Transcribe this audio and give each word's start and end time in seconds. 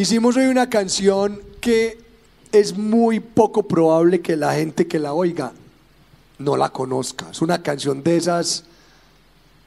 hicimos 0.00 0.36
hoy 0.36 0.44
una 0.46 0.68
canción 0.70 1.40
que 1.60 1.98
es 2.52 2.76
muy 2.76 3.20
poco 3.20 3.62
probable 3.64 4.20
que 4.20 4.36
la 4.36 4.54
gente 4.54 4.86
que 4.86 4.98
la 4.98 5.12
oiga 5.12 5.52
no 6.38 6.56
la 6.56 6.70
conozca. 6.70 7.28
Es 7.30 7.42
una 7.42 7.62
canción 7.62 8.02
de 8.02 8.16
esas 8.16 8.64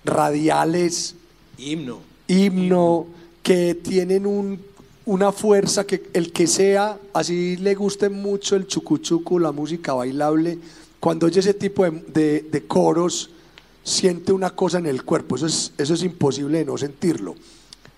radiales, 0.04 1.16
Himno. 1.58 2.00
himno, 2.28 3.08
que 3.42 3.76
tienen 3.76 4.26
un- 4.26 4.60
una 5.06 5.32
fuerza 5.32 5.86
que 5.86 6.09
el 6.14 6.32
que 6.32 6.47
sea, 6.47 6.97
así 7.13 7.57
le 7.57 7.75
guste 7.75 8.09
mucho 8.09 8.55
el 8.55 8.68
chucuchucu, 8.68 9.38
la 9.39 9.52
música 9.52 9.93
bailable, 9.93 10.59
cuando 11.00 11.25
oye 11.27 11.39
ese 11.41 11.54
tipo 11.54 11.84
de, 11.84 11.91
de- 12.07 12.41
de 12.50 12.65
coros, 12.68 13.29
siente 13.84 14.31
una 14.31 14.50
cosa 14.52 14.77
en 14.79 14.86
el 14.86 15.04
cuerpo. 15.04 15.36
Eso 15.36 15.45
es, 15.47 15.73
eso 15.77 15.93
es 15.93 16.04
imposible 16.04 16.59
de 16.59 16.65
no 16.65 16.77
sentirlo. 16.77 17.36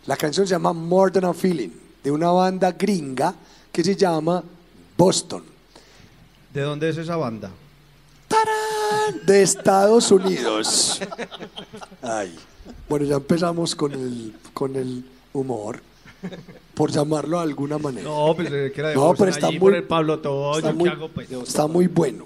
La 0.08 0.18
canción 0.18 0.46
se 0.48 0.52
llama 0.52 0.74
More 0.74 1.12
Than 1.12 1.26
a 1.26 1.34
Feeling, 1.34 1.70
de 2.06 2.12
una 2.12 2.30
banda 2.30 2.72
gringa 2.72 3.34
que 3.72 3.84
se 3.84 3.96
llama 3.96 4.44
Boston, 4.96 5.44
¿De 6.54 6.62
dónde 6.62 6.88
es 6.88 6.98
esa 6.98 7.16
banda? 7.18 7.52
de 9.26 9.42
Estados 9.42 10.12
Unidos. 10.12 11.00
Ay. 12.04 12.34
Bueno, 12.88 13.06
ya 13.06 13.16
empezamos 13.16 13.76
con 13.76 13.92
el, 13.94 14.34
con 14.54 14.76
el 14.76 15.04
humor, 15.34 15.82
por 16.76 16.92
llamarlo 16.92 17.38
de 17.38 17.44
alguna 17.44 17.78
manera. 17.80 18.08
No, 18.08 18.34
pues 18.36 18.50
eh, 18.52 18.72
que 18.74 18.80
era 18.82 18.90
de 18.90 18.96
No, 18.96 19.02
Boston, 19.02 19.18
pero 19.18 19.32
está 19.32 19.48
allí 19.48 19.60
muy- 19.60 19.72
por 19.72 19.76
el 19.76 19.84
Pablo 19.84 20.20
Toño, 20.20 20.58
está 20.58 20.70
¿qué 20.72 20.78
muy, 20.78 20.90
hago, 20.90 21.10
pues? 21.10 21.30
está 21.32 21.68
muy 21.68 21.88
bueno. 21.88 22.26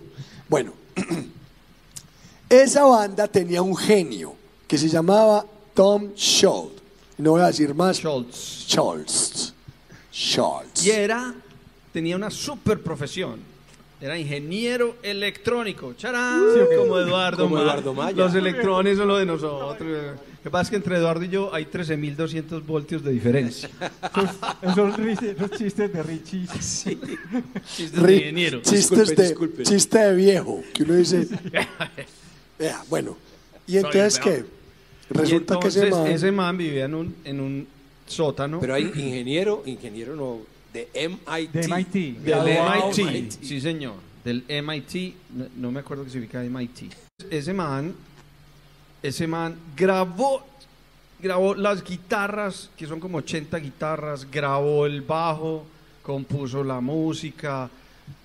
Bueno, 0.49 0.73
esa 2.49 2.83
banda 2.85 3.27
tenía 3.27 3.61
un 3.61 3.75
genio 3.77 4.35
que 4.67 4.77
se 4.77 4.89
llamaba 4.89 5.45
Tom 5.73 6.09
Schultz. 6.15 6.81
No 7.17 7.31
voy 7.31 7.41
a 7.41 7.47
decir 7.47 7.73
más. 7.73 7.97
Schultz. 7.97 8.65
Schultz. 8.67 9.53
Schultz. 10.19 10.85
Y 10.85 10.91
era, 10.91 11.33
tenía 11.93 12.15
una 12.17 12.29
super 12.29 12.81
profesión. 12.81 13.39
Era 14.01 14.17
ingeniero 14.17 14.97
electrónico. 15.03 15.93
¡Charán! 15.97 16.41
como 16.77 16.97
Eduardo 16.97 17.43
Como 17.43 17.55
Maya. 17.55 17.65
Eduardo 17.71 17.93
Maya. 17.93 18.17
Los 18.17 18.35
electrones 18.35 18.97
son 18.97 19.07
lo 19.09 19.17
de 19.17 19.25
nosotros. 19.25 19.79
Lo 19.81 20.43
que 20.43 20.49
pasa 20.49 20.63
es 20.63 20.69
que 20.69 20.75
entre 20.77 20.95
Eduardo 20.97 21.23
y 21.25 21.29
yo 21.29 21.53
hay 21.53 21.65
13.200 21.65 22.65
voltios 22.65 23.03
de 23.03 23.11
diferencia. 23.11 23.69
Esos, 24.61 24.93
esos 25.21 25.51
chistes 25.57 25.91
de 25.93 26.03
Richie. 26.03 26.47
Chistes 26.47 28.01
de 28.01 28.15
ingeniero. 28.15 28.61
Chistes 28.61 28.89
Disculpe, 28.89 29.15
de, 29.15 29.27
disculpe. 29.27 29.63
chiste 29.63 29.97
de 29.99 30.15
viejo, 30.15 30.63
que 30.73 30.83
uno 30.83 30.93
dice. 30.95 31.27
Vea, 32.59 32.83
bueno. 32.89 33.17
¿Y 33.67 33.77
entonces 33.77 34.17
qué? 34.19 34.45
Resulta 35.09 35.55
y 35.55 35.59
que 35.59 35.67
ese 35.67 35.89
man- 35.89 36.07
ese 36.07 36.31
man 36.31 36.57
vivía 36.57 36.85
en 36.85 36.93
un, 36.95 37.15
en 37.23 37.39
un 37.39 37.67
sótano. 38.09 38.59
Pero 38.59 38.73
hay 38.73 38.83
ingeniero, 38.83 39.63
ingeniero 39.65 40.15
no, 40.15 40.39
de 40.73 40.89
MIT. 40.93 41.51
De 41.51 41.67
MIT. 41.67 42.19
Del 42.19 42.39
MIT, 42.39 43.11
MIT. 43.11 43.31
sí 43.43 43.61
señor, 43.61 43.95
del 44.23 44.43
MIT, 44.47 45.15
no, 45.35 45.47
no 45.57 45.71
me 45.71 45.79
acuerdo 45.79 46.03
que 46.03 46.09
se 46.09 46.19
ubica 46.19 46.41
MIT. 46.41 46.93
Ese 47.29 47.53
man, 47.53 47.95
ese 49.01 49.27
man 49.27 49.55
grabó, 49.75 50.45
grabó 51.21 51.55
las 51.55 51.83
guitarras, 51.83 52.69
que 52.77 52.87
son 52.87 52.99
como 52.99 53.19
80 53.19 53.57
guitarras, 53.57 54.29
grabó 54.29 54.85
el 54.85 55.01
bajo, 55.01 55.65
compuso 56.01 56.63
la 56.63 56.81
música, 56.81 57.69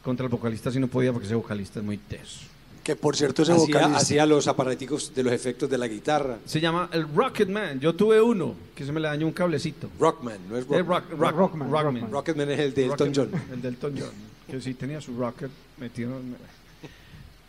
contra 0.03 0.27
el 0.27 0.31
vocalista 0.31 0.71
si 0.71 0.79
no 0.79 0.89
podía 0.89 1.13
porque 1.13 1.27
ese 1.27 1.35
vocalista 1.35 1.81
es 1.81 1.85
muy 1.85 1.99
teso. 1.99 2.54
Que 2.85 2.97
por 2.97 3.17
cierto, 3.17 3.43
ese 3.43 3.53
Hacía, 3.53 3.65
vocalista. 3.67 3.97
hacía 3.97 4.27
los 4.27 4.47
aparaticos 4.47 5.15
de 5.15 5.23
los 5.23 5.33
efectos 5.33 5.71
de 5.71 5.79
la 5.79 5.89
guitarra. 5.89 6.37
Se 6.45 6.61
llama 6.61 6.91
el 6.93 7.09
Rocket 7.15 7.49
Man, 7.49 7.81
yo 7.81 7.95
tuve 7.95 8.21
uno, 8.21 8.55
que 8.75 8.85
se 8.85 8.93
me 8.93 9.01
le 9.01 9.09
dañó 9.09 9.27
un 9.27 9.33
cablecito. 9.33 9.89
Rockman, 9.99 10.37
no 10.51 10.59
es 10.59 10.65
Eh, 10.65 10.83
Rockman. 10.83 10.87
rock- 10.87 11.11
rock- 11.19 11.35
Rockman, 11.35 11.71
Rockman. 11.71 11.95
Rockman. 11.95 12.11
Rocketman 12.13 12.51
es 12.51 12.61
el 12.61 12.75
de 12.75 12.85
Elton 12.85 13.13
John. 13.15 13.31
El 13.51 13.63
de 13.63 13.69
Elton 13.69 13.95
John, 13.99 14.11
que 14.51 14.61
sí 14.61 14.75
tenía 14.75 15.01
su 15.01 15.17
rocket 15.17 15.51
metido 15.79 16.19
en... 16.19 16.37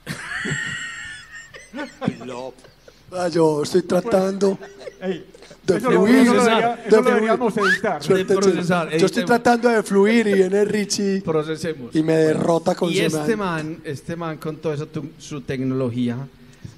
Ah, 3.18 3.28
yo 3.30 3.64
estoy 3.64 3.82
tratando 3.84 4.58
Ey, 5.02 5.26
de 5.64 5.78
eso 5.78 5.90
lo, 5.92 6.02
fluir. 6.06 6.16
eso 6.18 6.34
lo 6.34 6.44
debería- 6.44 6.68
de 6.68 6.74
eso 6.74 6.82
lo 6.84 6.90
fluir. 7.04 7.06
deberíamos 7.16 7.58
editar. 7.58 8.04
Suerte, 8.04 8.34
De 8.34 8.40
procesar, 8.40 8.90
Yo 8.90 8.96
estoy 8.96 9.06
editemos. 9.08 9.26
tratando 9.28 9.70
de 9.70 9.84
fluir 9.84 10.28
y 10.28 10.34
viene 10.34 10.66
Richie 10.66 11.22
Procesemos. 11.22 11.96
y 11.96 12.04
me 12.04 12.16
derrota 12.18 12.76
con 12.76 12.90
Y 12.92 12.96
su 12.98 13.02
este 13.04 13.36
man. 13.36 13.66
man, 13.68 13.82
este 13.84 14.16
man 14.16 14.38
con 14.38 14.58
toda 14.58 14.76
esa 14.76 14.86
tu- 14.86 15.10
su 15.18 15.42
tecnología. 15.42 16.18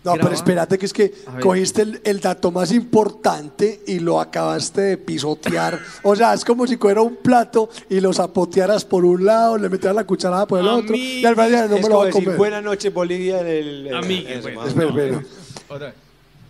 No, 0.03 0.13
pero 0.13 0.25
graba- 0.25 0.35
espérate 0.35 0.77
que 0.77 0.85
es 0.85 0.93
que 0.93 1.13
A 1.25 1.31
ver. 1.33 1.41
cogiste 1.41 1.81
el, 1.81 1.99
el 2.05 2.19
dato 2.21 2.49
más 2.49 2.71
importante 2.71 3.81
y 3.87 3.99
lo 3.99 4.21
acabaste 4.21 4.79
de 4.79 4.97
pisotear. 4.97 5.77
O 6.03 6.15
sea, 6.15 6.33
es 6.33 6.45
como 6.45 6.65
si 6.65 6.77
cogiera 6.77 7.01
un 7.01 7.17
plato 7.17 7.69
y 7.89 7.99
lo 7.99 8.13
zapotearas 8.13 8.85
por 8.85 9.03
un 9.03 9.25
lado, 9.25 9.57
le 9.57 9.67
metieras 9.67 9.95
la 9.95 10.05
cucharada 10.05 10.45
por 10.47 10.59
el 10.61 10.67
A 10.67 10.75
otro 10.75 10.91
mí- 10.93 11.19
y 11.19 11.25
al 11.25 11.35
final 11.35 11.51
no 11.51 11.57
es 11.63 11.69
me 11.71 11.77
lo 11.79 11.81
como 11.87 11.97
va 11.97 12.03
a 12.03 12.05
decir, 12.07 12.23
comer. 12.23 12.37
buenas 12.37 12.63
noches 12.63 12.93
Bolivia 12.93 13.41
en 13.41 13.47
el... 13.47 13.95
A 13.95 14.01
mí, 14.01 14.23
eso, 14.29 14.41
bueno. 14.43 14.59
más. 14.61 14.67
Espera, 14.69 14.87
espera. 14.89 15.21
Otra 15.67 15.87
vez. 15.87 15.95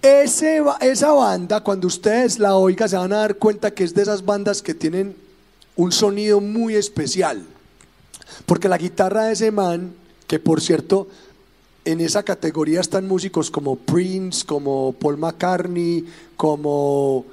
Esa 0.08 1.12
banda, 1.12 1.62
cuando 1.62 1.88
ustedes 1.88 2.40
la 2.40 2.56
oigan, 2.56 2.90
se 2.90 2.98
van 2.98 3.14
a 3.14 3.18
dar 3.18 3.36
cuenta 3.36 3.72
que 3.72 3.84
es 3.84 3.94
de 3.94 4.02
esas 4.02 4.24
bandas 4.24 4.62
que 4.62 4.74
tienen 4.74 5.16
un 5.76 5.92
sonido 5.92 6.42
muy 6.42 6.76
especial. 6.76 7.44
Porque 8.46 8.70
la 8.70 8.78
guitarra 8.78 9.26
de 9.26 9.34
ese 9.34 9.52
man, 9.52 9.94
que 10.28 10.40
por 10.40 10.62
cierto, 10.62 11.08
en 11.86 12.02
esa 12.02 12.24
categoría 12.24 12.82
están 12.82 13.08
músicos 13.08 13.50
como 13.50 13.76
Prince, 13.76 14.46
como 14.46 14.94
Paul 14.94 15.18
McCartney, 15.18 16.06
como 16.36 17.26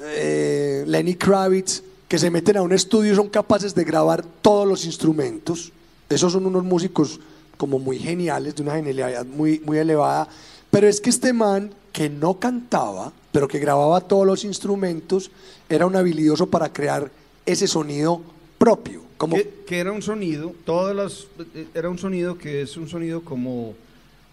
eh, 0.00 0.84
Lenny 0.86 1.14
Kravitz, 1.14 1.82
que 2.08 2.18
se 2.18 2.30
meten 2.30 2.56
a 2.56 2.62
un 2.62 2.72
estudio 2.72 3.12
y 3.12 3.16
son 3.16 3.28
capaces 3.28 3.74
de 3.74 3.84
grabar 3.84 4.24
todos 4.42 4.66
los 4.66 4.84
instrumentos. 4.84 5.72
Esos 6.08 6.32
son 6.32 6.46
unos 6.46 6.64
músicos 6.64 7.20
como 7.56 7.78
muy 7.78 7.98
geniales, 7.98 8.56
de 8.56 8.62
una 8.62 8.74
genialidad 8.74 9.24
muy, 9.24 9.60
muy 9.60 9.78
elevada. 9.78 10.28
Pero 10.70 10.88
es 10.88 11.00
que 11.00 11.10
este 11.10 11.32
man, 11.32 11.72
que 11.92 12.08
no 12.08 12.38
cantaba, 12.38 13.12
pero 13.32 13.48
que 13.48 13.58
grababa 13.58 14.00
todos 14.00 14.26
los 14.26 14.44
instrumentos, 14.44 15.30
era 15.68 15.86
un 15.86 15.96
habilidoso 15.96 16.46
para 16.48 16.72
crear 16.72 17.10
ese 17.46 17.66
sonido 17.66 18.20
propio. 18.58 19.02
Como, 19.16 19.36
Que, 19.36 19.62
que 19.66 19.78
era 19.78 19.92
un 19.92 20.02
sonido, 20.02 20.54
todas 20.64 20.96
las, 20.96 21.26
eh, 21.54 21.66
era 21.74 21.90
un 21.90 21.98
sonido 21.98 22.38
que 22.38 22.62
es 22.62 22.76
un 22.78 22.88
sonido 22.88 23.22
como, 23.22 23.74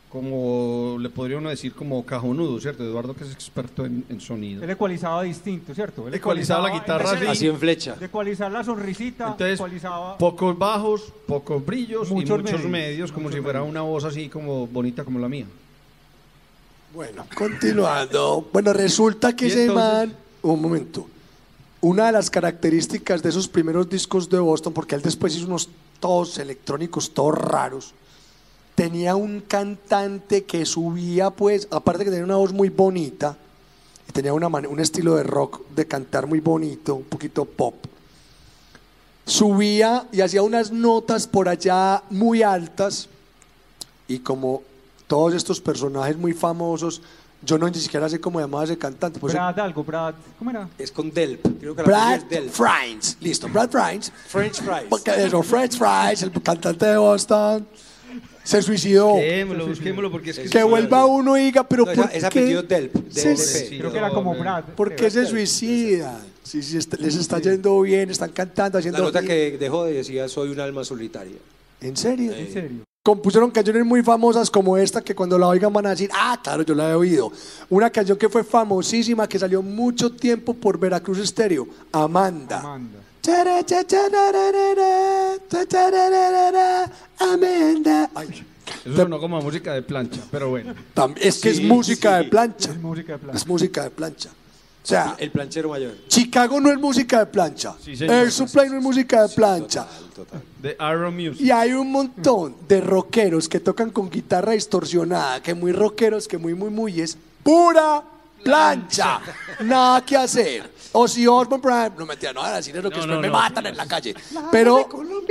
como 0.09 0.97
le 0.99 1.09
podría 1.09 1.37
uno 1.37 1.49
decir 1.49 1.73
como 1.73 2.05
cajonudo, 2.05 2.59
¿cierto? 2.61 2.83
Eduardo 2.83 3.13
que 3.13 3.25
es 3.25 3.31
experto 3.33 3.85
en, 3.85 4.05
en 4.07 4.21
sonido. 4.21 4.63
Él 4.63 4.69
ecualizaba 4.69 5.23
distinto, 5.23 5.75
¿cierto? 5.75 6.07
Él 6.07 6.13
Ecualizaba 6.13 6.69
la 6.69 6.73
guitarra 6.73 7.11
Así 7.29 7.47
en 7.47 7.57
flecha. 7.57 7.95
De 7.95 8.05
ecualizar 8.05 8.49
la 8.49 8.63
sonrisita, 8.63 9.31
Entonces, 9.31 9.55
ecualizaba... 9.55 10.17
pocos 10.17 10.57
bajos, 10.57 11.13
pocos 11.27 11.65
brillos 11.65 12.09
y 12.09 12.13
Muchos 12.13 12.39
muchos 12.39 12.63
medios, 12.63 12.71
medios, 12.71 13.11
como 13.11 13.25
muchos 13.25 13.37
si 13.39 13.43
fuera 13.43 13.59
medios. 13.59 13.71
una 13.71 13.81
voz 13.81 14.05
así 14.05 14.29
como 14.29 14.67
bonita 14.67 15.03
como 15.03 15.19
la 15.19 15.27
mía. 15.27 15.45
Bueno, 16.93 17.25
continuando. 17.35 18.47
Bueno, 18.51 18.73
resulta 18.73 19.35
que 19.35 19.47
ese 19.47 19.69
man, 19.69 20.15
un 20.41 20.61
momento, 20.61 21.07
una 21.81 22.07
de 22.07 22.11
las 22.13 22.29
características 22.29 23.21
de 23.21 23.29
esos 23.29 23.47
primeros 23.47 23.89
discos 23.89 24.29
de 24.29 24.39
Boston, 24.39 24.73
porque 24.73 24.95
él 24.95 25.01
después 25.01 25.35
hizo 25.35 25.47
unos 25.47 25.69
todos 25.99 26.37
electrónicos, 26.37 27.13
todos 27.13 27.35
raros, 27.35 27.93
tenía 28.73 29.15
un 29.15 29.41
cantante 29.41 30.45
que 30.45 30.65
subía, 30.65 31.29
pues, 31.29 31.67
aparte 31.71 32.05
que 32.05 32.11
tenía 32.11 32.25
una 32.25 32.37
voz 32.37 32.53
muy 32.53 32.69
bonita, 32.69 33.37
y 34.07 34.11
tenía 34.13 34.33
una 34.33 34.47
un 34.47 34.79
estilo 34.79 35.15
de 35.15 35.23
rock, 35.23 35.67
de 35.75 35.85
cantar 35.85 36.25
muy 36.25 36.39
bonito, 36.39 36.95
un 36.95 37.03
poquito 37.03 37.43
pop. 37.43 37.75
Subía 39.25 40.07
y 40.11 40.21
hacía 40.21 40.41
unas 40.41 40.71
notas 40.71 41.27
por 41.27 41.49
allá 41.49 42.01
muy 42.09 42.43
altas, 42.43 43.09
y 44.07 44.19
como 44.19 44.63
todos 45.07 45.33
estos 45.33 45.59
personajes 45.61 46.17
muy 46.17 46.33
famosos, 46.33 47.01
yo 47.41 47.57
no 47.57 47.67
ni 47.69 47.75
siquiera 47.79 48.09
sé 48.09 48.19
cómo 48.19 48.39
llamaba 48.39 48.63
ese 48.63 48.77
cantante. 48.77 49.19
Pues 49.19 49.33
Brad 49.33 49.59
algo, 49.59 49.83
Brad... 49.83 50.15
¿Cómo 50.39 50.49
era? 50.51 50.67
Es 50.77 50.91
con 50.91 51.11
Delp. 51.11 51.45
Creo 51.59 51.75
que 51.75 51.81
la 51.83 51.87
Brad 51.87 52.15
es 52.15 52.29
Delp. 52.29 52.49
Frines. 52.51 53.17
Listo, 53.21 53.47
Brad 53.47 53.69
Frines. 53.69 54.11
French 54.27 54.55
fries. 54.61 54.85
Porque 54.89 55.11
eso, 55.23 55.43
French 55.43 55.77
Fries, 55.77 56.21
el 56.23 56.31
cantante 56.41 56.85
de 56.87 56.97
Boston, 56.97 57.67
se 58.43 58.61
suicidó. 58.61 59.09
Busquémoslo, 59.13 59.67
busquémoslo 59.67 60.11
porque 60.11 60.29
es 60.31 60.39
que... 60.39 60.49
Que 60.49 60.63
vuelva 60.63 61.05
uno 61.05 61.37
y 61.37 61.43
diga, 61.45 61.63
pero 61.67 61.85
No, 61.85 61.93
¿por 61.93 62.05
esa- 62.05 62.13
es 62.13 62.21
qué? 62.21 62.39
apellido 62.39 62.63
Delp. 62.63 62.95
Sí, 63.11 63.37
sí. 63.37 63.77
Creo 63.77 63.91
que 63.91 63.97
era 63.99 64.09
como 64.09 64.33
Brad. 64.35 64.63
¿Por 64.75 64.95
qué 64.95 65.11
se 65.11 65.25
suicida? 65.25 66.19
Si, 66.43 66.63
si 66.63 66.77
est- 66.77 66.93
les 66.99 67.15
está 67.15 67.39
yendo 67.39 67.79
bien, 67.81 68.09
están 68.09 68.31
cantando, 68.31 68.77
La 68.77 68.79
haciendo... 68.79 69.03
nota 69.03 69.21
que 69.21 69.57
dejó 69.59 69.85
decía 69.85 70.27
soy 70.27 70.49
un 70.49 70.59
alma 70.59 70.83
solitaria. 70.83 71.37
¿En 71.81 71.95
serio? 71.95 72.31
En 72.33 72.51
serio. 72.51 72.81
Compusieron 73.07 73.49
canciones 73.51 73.85
muy 73.85 74.03
famosas 74.03 74.51
como 74.51 74.75
esta 74.75 75.01
que 75.01 75.15
cuando 75.15 75.37
la 75.37 75.47
oigan 75.47 75.71
van 75.71 75.85
a 75.85 75.91
decir, 75.91 76.09
ah, 76.13 76.37
claro, 76.43 76.63
yo 76.63 76.75
la 76.75 76.89
he 76.89 76.93
oído. 76.93 77.31
Una 77.69 77.89
canción 77.89 78.17
que 78.17 78.27
fue 78.27 78.43
famosísima, 78.43 79.29
que 79.29 79.39
salió 79.39 79.61
mucho 79.61 80.11
tiempo 80.11 80.53
por 80.53 80.77
Veracruz 80.77 81.19
Estéreo, 81.19 81.69
Amanda. 81.89 82.59
Amanda. 82.59 82.99
Amanda. 87.17 88.09
Ay, 88.13 88.45
Eso 88.85 88.97
sonó 88.97 89.21
como 89.21 89.39
música 89.39 89.71
de 89.73 89.83
plancha, 89.83 90.19
pero 90.29 90.49
bueno. 90.49 90.75
es 91.15 91.39
que 91.39 91.51
es 91.51 91.57
Sí, 91.57 91.63
música 91.63 92.17
sí. 92.17 92.25
de 92.25 92.29
plancha. 92.29 92.71
Es 92.71 92.77
música 92.77 93.13
de 93.13 93.19
plata. 93.19 93.37
Es 93.37 93.47
música 93.47 93.83
de 93.83 93.89
plancha. 93.89 94.29
Sea, 94.87 95.15
El 95.17 95.31
planchero 95.31 95.69
mayor. 95.69 95.93
Chicago 96.07 96.59
no 96.61 96.71
es 96.71 96.77
música 96.79 97.19
de 97.19 97.25
plancha. 97.27 97.75
Sí, 97.83 97.95
señor. 97.95 98.15
Air 98.15 98.31
Supply 98.31 98.69
no 98.69 98.77
es 98.77 98.83
música 98.83 99.27
de 99.27 99.35
plancha. 99.35 99.85
Total, 99.85 100.09
total. 100.15 100.41
De 100.61 100.77
Iron 100.93 101.15
Music. 101.15 101.41
Y 101.41 101.51
hay 101.51 101.73
un 101.73 101.91
montón 101.91 102.55
de 102.67 102.81
rockeros 102.81 103.47
que 103.49 103.59
tocan 103.59 103.89
con 103.89 104.09
guitarra 104.09 104.53
distorsionada, 104.53 105.41
que 105.43 105.53
muy 105.53 105.71
rockeros, 105.71 106.27
que 106.27 106.37
muy, 106.37 106.53
muy, 106.53 106.69
muy 106.69 107.01
es 107.01 107.17
pura 107.43 108.03
plancha. 108.43 109.19
Nada 109.61 110.05
que 110.05 110.15
hacer. 110.15 110.71
O 110.93 111.07
si 111.07 111.27
Osborne 111.27 111.61
Prime, 111.61 111.91
no 111.97 112.05
mentira, 112.05 112.31
no 112.33 112.41
van 112.41 112.53
a 112.53 112.55
decir 112.57 112.75
eso 112.75 112.89
que 112.89 112.95
No, 112.95 113.01
después 113.01 113.15
no, 113.17 113.21
me 113.21 113.27
no. 113.27 113.33
matan 113.33 113.65
en 113.67 113.75
la 113.77 113.85
calle. 113.87 114.15
Pero, 114.51 114.87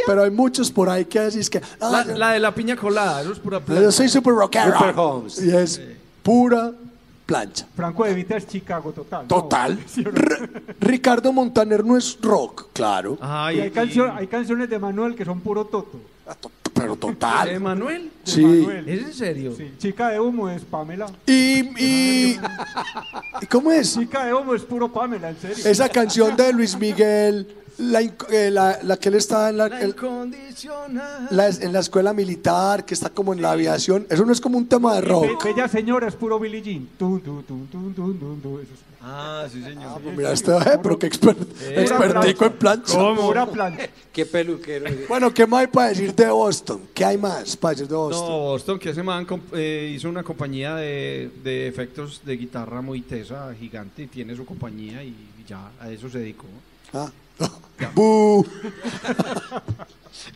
pero 0.07 0.23
hay 0.25 0.31
muchos 0.31 0.71
por 0.71 0.89
ahí 0.91 1.07
que 1.07 1.19
decís 1.21 1.49
que. 1.49 1.61
La, 1.81 2.01
"Ah, 2.01 2.05
la 2.05 2.31
de 2.33 2.41
la 2.41 2.55
piña 2.55 2.77
colada, 2.77 3.23
eso 3.23 3.33
es 3.33 3.39
pura 3.39 3.59
yo 3.59 3.65
plata. 3.65 3.91
soy 3.91 4.09
super 4.09 4.35
rockero. 4.35 4.77
Holmes. 4.97 5.43
Y 5.43 5.51
es 5.57 5.81
pura 6.23 6.73
plancha. 7.27 7.67
Franco 7.75 8.05
de 8.05 8.15
Vita 8.15 8.37
es 8.37 8.47
Chicago 8.47 8.93
total. 8.93 9.27
Total. 9.27 9.79
Ricardo 10.81 11.33
Montaner 11.33 11.85
no 11.85 11.97
es 11.97 12.17
rock, 12.23 12.69
claro. 12.73 13.19
Ay, 13.21 13.59
Y 13.59 13.61
hay, 13.63 13.71
cancio- 13.71 14.13
hay 14.15 14.27
canciones 14.29 14.71
de 14.71 14.79
Manuel 14.79 15.15
que 15.15 15.25
son 15.25 15.41
puro 15.41 15.65
toto. 15.67 15.99
Pero 16.75 16.95
total. 16.97 17.49
De 17.49 17.55
Sí. 17.55 17.61
Manuel. 17.61 18.11
¿Es 18.25 18.37
en 19.03 19.13
serio? 19.15 19.55
Sí, 19.57 19.73
Chica 19.79 20.09
de 20.11 20.21
humo 20.21 20.49
es 20.51 20.63
Pamela. 20.63 21.07
Y, 21.27 21.61
y, 21.83 22.39
¿y 23.41 23.47
¿Cómo 23.51 23.71
es? 23.73 23.95
Chica 23.99 24.25
de 24.27 24.35
humo 24.35 24.55
es 24.55 24.63
puro 24.63 24.93
Pamela, 24.93 25.31
en 25.31 25.37
serio. 25.39 25.57
Esa 25.67 25.89
canción 25.89 26.37
de 26.37 26.53
Luis 26.53 26.77
Miguel, 26.79 27.49
la, 27.79 28.01
eh, 28.01 28.51
la, 28.51 28.79
la 28.83 28.97
que 28.97 29.09
él 29.11 29.15
está 29.17 29.51
en 29.51 29.59
la, 29.59 29.67
en, 29.81 29.95
la- 31.31 31.49
en 31.49 31.73
la 31.73 31.81
escuela 31.81 32.13
militar, 32.13 32.85
que 32.85 32.95
está 32.95 33.11
como 33.11 33.33
en 33.35 33.43
la 33.43 33.53
aviación, 33.53 34.07
eso 34.11 34.25
no 34.25 34.33
es 34.33 34.41
como 34.41 34.59
un 34.59 34.67
tema 34.67 34.95
de 34.95 35.03
Be- 35.03 35.09
rock. 35.09 35.45
Bella 35.45 35.69
señora 35.69 36.09
es 36.09 36.15
puro 36.15 36.39
Billie 36.39 36.63
Jean. 36.63 36.89
Tun, 36.99 37.21
tun, 37.21 37.45
tun, 37.45 38.61
es 38.63 38.69
Ah, 39.09 39.47
sí, 39.53 39.63
señor. 39.63 40.01
Mira, 40.17 40.33
este, 40.33 40.51
eh, 40.51 40.79
pero 40.83 40.99
qué 40.99 41.07
expert, 41.07 41.39
expertico 41.63 42.47
en 42.47 42.53
plancha. 42.55 43.15
pura 43.15 43.47
plancha. 43.47 43.89
Qué 44.13 44.27
peluquero. 44.27 44.87
Bueno, 45.09 45.33
¿qué 45.33 45.47
más 45.47 45.61
hay 45.61 45.67
para 45.69 45.89
decir 45.91 46.13
de 46.13 46.29
Boston? 46.29 46.81
¿Qué 46.93 47.05
hay 47.05 47.17
más 47.19 47.57
para 47.57 47.73
decir 47.75 47.87
de 47.87 47.93
No, 47.95 48.01
Boston? 48.09 48.29
Boston, 48.29 48.79
que 48.81 48.91
ese 48.91 49.03
man 49.05 49.25
eh, 49.53 49.93
hizo 49.95 50.09
una 50.09 50.25
compañía 50.25 50.75
de, 50.75 51.31
de 51.45 51.69
efectos 51.69 52.23
de 52.25 52.37
guitarra 52.37 52.81
muy 52.81 53.03
tesa, 53.03 53.55
gigante, 53.55 54.03
y 54.05 54.07
tiene 54.09 54.35
su 54.35 54.45
compañía 54.45 55.05
y 55.05 55.15
ya 55.47 55.71
a 55.81 55.89
eso 55.91 56.09
se 56.09 56.19
dedicó. 56.19 56.47
Ah. 56.93 57.09
Bu. 57.95 58.47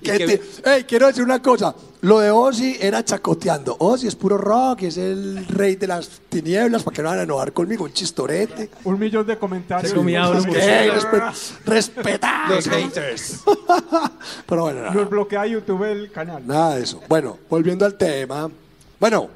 Y 0.02 0.05
Que 0.05 0.41
Ey, 0.64 0.85
quiero 0.85 1.08
decir 1.08 1.23
una 1.23 1.43
cosa. 1.43 1.75
Lo 2.02 2.20
de 2.20 2.31
Ozzy 2.31 2.76
era 2.81 3.05
chacoteando. 3.05 3.76
Ozzy 3.81 4.06
es 4.06 4.14
puro 4.17 4.38
rock, 4.38 4.82
es 4.82 4.97
el 4.97 5.44
rey 5.47 5.76
de 5.76 5.87
las 5.87 6.08
tinieblas, 6.29 6.82
para 6.82 6.94
que 6.94 7.02
no 7.02 7.08
van 7.11 7.19
a 7.19 7.23
enojar 7.23 7.52
conmigo, 7.52 7.85
un 7.85 7.93
chistorete. 7.93 8.70
Un 8.85 8.99
millón 8.99 9.26
de 9.26 9.37
comentarios. 9.37 9.91
Se 9.91 9.97
comía 9.97 10.23
Ey, 10.25 10.91
respe- 10.91 11.32
respetad. 11.67 12.49
Los 12.49 12.69
haters. 12.69 13.41
Pero 14.47 14.62
bueno, 14.62 14.81
nada, 14.82 14.94
Nos 14.94 15.11
bloquea 15.11 15.47
YouTube 15.47 15.82
el 15.85 16.11
canal. 16.12 16.47
nada 16.47 16.76
de 16.76 16.82
eso. 16.85 17.00
Bueno, 17.08 17.38
volviendo 17.50 17.85
al 17.85 17.94
tema. 17.94 18.50
Bueno, 18.99 19.29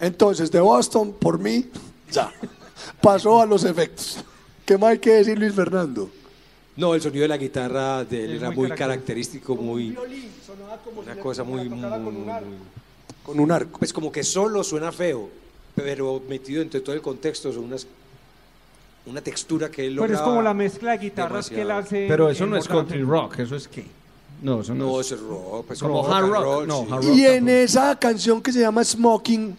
entonces 0.00 0.50
de 0.50 0.60
Boston, 0.60 1.14
por 1.18 1.38
mí, 1.38 1.66
ya. 2.10 2.32
Pasó 3.02 3.42
a 3.42 3.46
los 3.46 3.64
efectos. 3.64 4.18
¿Qué 4.64 4.78
más 4.78 4.90
hay 4.90 4.98
que 4.98 5.10
decir, 5.12 5.38
Luis 5.38 5.54
Fernando? 5.54 6.08
No, 6.78 6.94
el 6.94 7.02
sonido 7.02 7.22
de 7.22 7.28
la 7.28 7.36
guitarra 7.36 8.04
de 8.04 8.24
él 8.24 8.30
era 8.36 8.52
muy 8.52 8.68
característico. 8.68 9.56
característico, 9.56 9.56
muy. 9.56 9.98
Una 10.96 11.16
cosa 11.16 11.42
muy, 11.42 11.68
muy, 11.68 12.24
Con 13.24 13.40
un 13.40 13.50
arco. 13.50 13.80
Pues 13.80 13.92
como 13.92 14.12
que 14.12 14.22
solo 14.22 14.62
suena 14.62 14.92
feo, 14.92 15.28
pero 15.74 16.22
metido 16.28 16.62
entre 16.62 16.80
todo 16.80 16.94
el 16.94 17.02
contexto 17.02 17.52
son 17.52 17.64
unas. 17.64 17.84
Una 19.06 19.20
textura 19.20 19.68
que 19.70 19.86
él 19.86 19.96
Pero 19.98 20.14
es 20.14 20.20
como 20.20 20.40
la 20.40 20.54
mezcla 20.54 20.92
de 20.92 20.98
guitarras 20.98 21.50
que 21.50 21.62
él 21.62 21.70
hace. 21.72 22.06
Pero 22.06 22.30
eso 22.30 22.46
no 22.46 22.56
es 22.56 22.68
country 22.68 23.02
rock, 23.02 23.40
eso 23.40 23.56
es 23.56 23.66
qué. 23.66 23.84
No, 24.40 24.60
eso 24.60 24.72
no, 24.72 24.86
No, 24.86 25.00
es. 25.00 25.10
es 25.10 25.20
rock, 25.20 25.66
pues 25.66 25.80
Como 25.80 26.02
como, 26.02 26.14
hard 26.14 26.28
rock, 26.28 26.66
no, 26.68 26.84
sí. 26.84 26.92
hard 26.92 27.04
rock. 27.04 27.16
Y 27.16 27.26
en 27.26 27.48
esa 27.48 27.98
canción 27.98 28.40
que 28.40 28.52
se 28.52 28.60
llama 28.60 28.84
Smoking, 28.84 29.56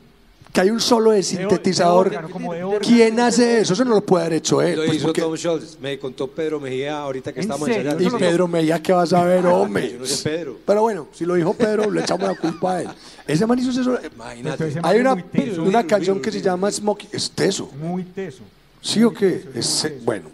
que 0.52 0.62
hay 0.62 0.70
un 0.72 0.80
solo 0.80 1.12
de 1.12 1.18
De 1.18 1.22
or- 1.22 1.26
sintetizador. 1.26 2.10
de 2.10 2.16
órgano, 2.18 2.34
como 2.34 2.54
de 2.54 2.64
órgano. 2.64 2.86
¿Quién 2.86 3.20
hace 3.20 3.62
eso? 3.62 3.74
Eso 3.74 3.86
no 3.86 3.96
lo 3.96 4.02
puede 4.06 4.26
haber 4.26 4.38
hecho 4.40 4.62
él. 4.62 4.78
Lo 4.80 4.86
pues, 4.86 4.98
hizo 4.98 5.08
porque- 5.08 5.22
Tom 5.22 5.36
Schultz, 5.36 5.78
me 5.80 6.00
contó 6.00 6.28
Pedro 6.28 6.60
Mejía 6.60 6.98
ahorita 7.00 7.32
que 7.32 7.40
¿En 7.40 7.44
estábamos 7.44 7.68
serio? 7.68 7.92
ensayando. 7.92 8.18
Y 8.18 8.20
Pedro 8.20 8.48
Mejía, 8.48 8.82
¿qué 8.82 8.92
vas 8.94 9.14
a 9.14 9.24
ver, 9.24 9.46
hombre? 9.46 9.92
Yo 9.94 10.00
no 10.00 10.06
sé 10.06 10.24
Pedro. 10.28 10.58
Pero 10.66 10.82
bueno, 10.82 11.08
si 11.14 11.26
lo 11.26 11.36
dijo 11.36 11.54
Pedro, 11.54 11.92
le 11.92 12.02
echamos 12.02 12.28
la 12.28 12.36
culpa 12.36 12.74
a 12.78 12.82
él. 12.82 12.90
Ese 13.28 13.46
man 13.46 13.60
hizo 13.60 13.70
eso. 13.80 13.98
Imagínate. 14.16 14.74
Hay 14.82 15.00
una, 15.00 15.16
teso. 15.16 15.62
una 15.64 15.86
canción 15.86 16.20
que 16.20 16.32
se 16.32 16.42
llama 16.42 16.72
Smoking. 16.72 17.10
Es 17.14 17.30
teso. 17.30 17.70
Muy 17.80 18.04
teso. 18.04 18.42
¿Sí 18.82 19.04
o 19.04 19.14
qué? 19.14 19.46
Es- 19.54 19.88
bueno. 20.04 20.30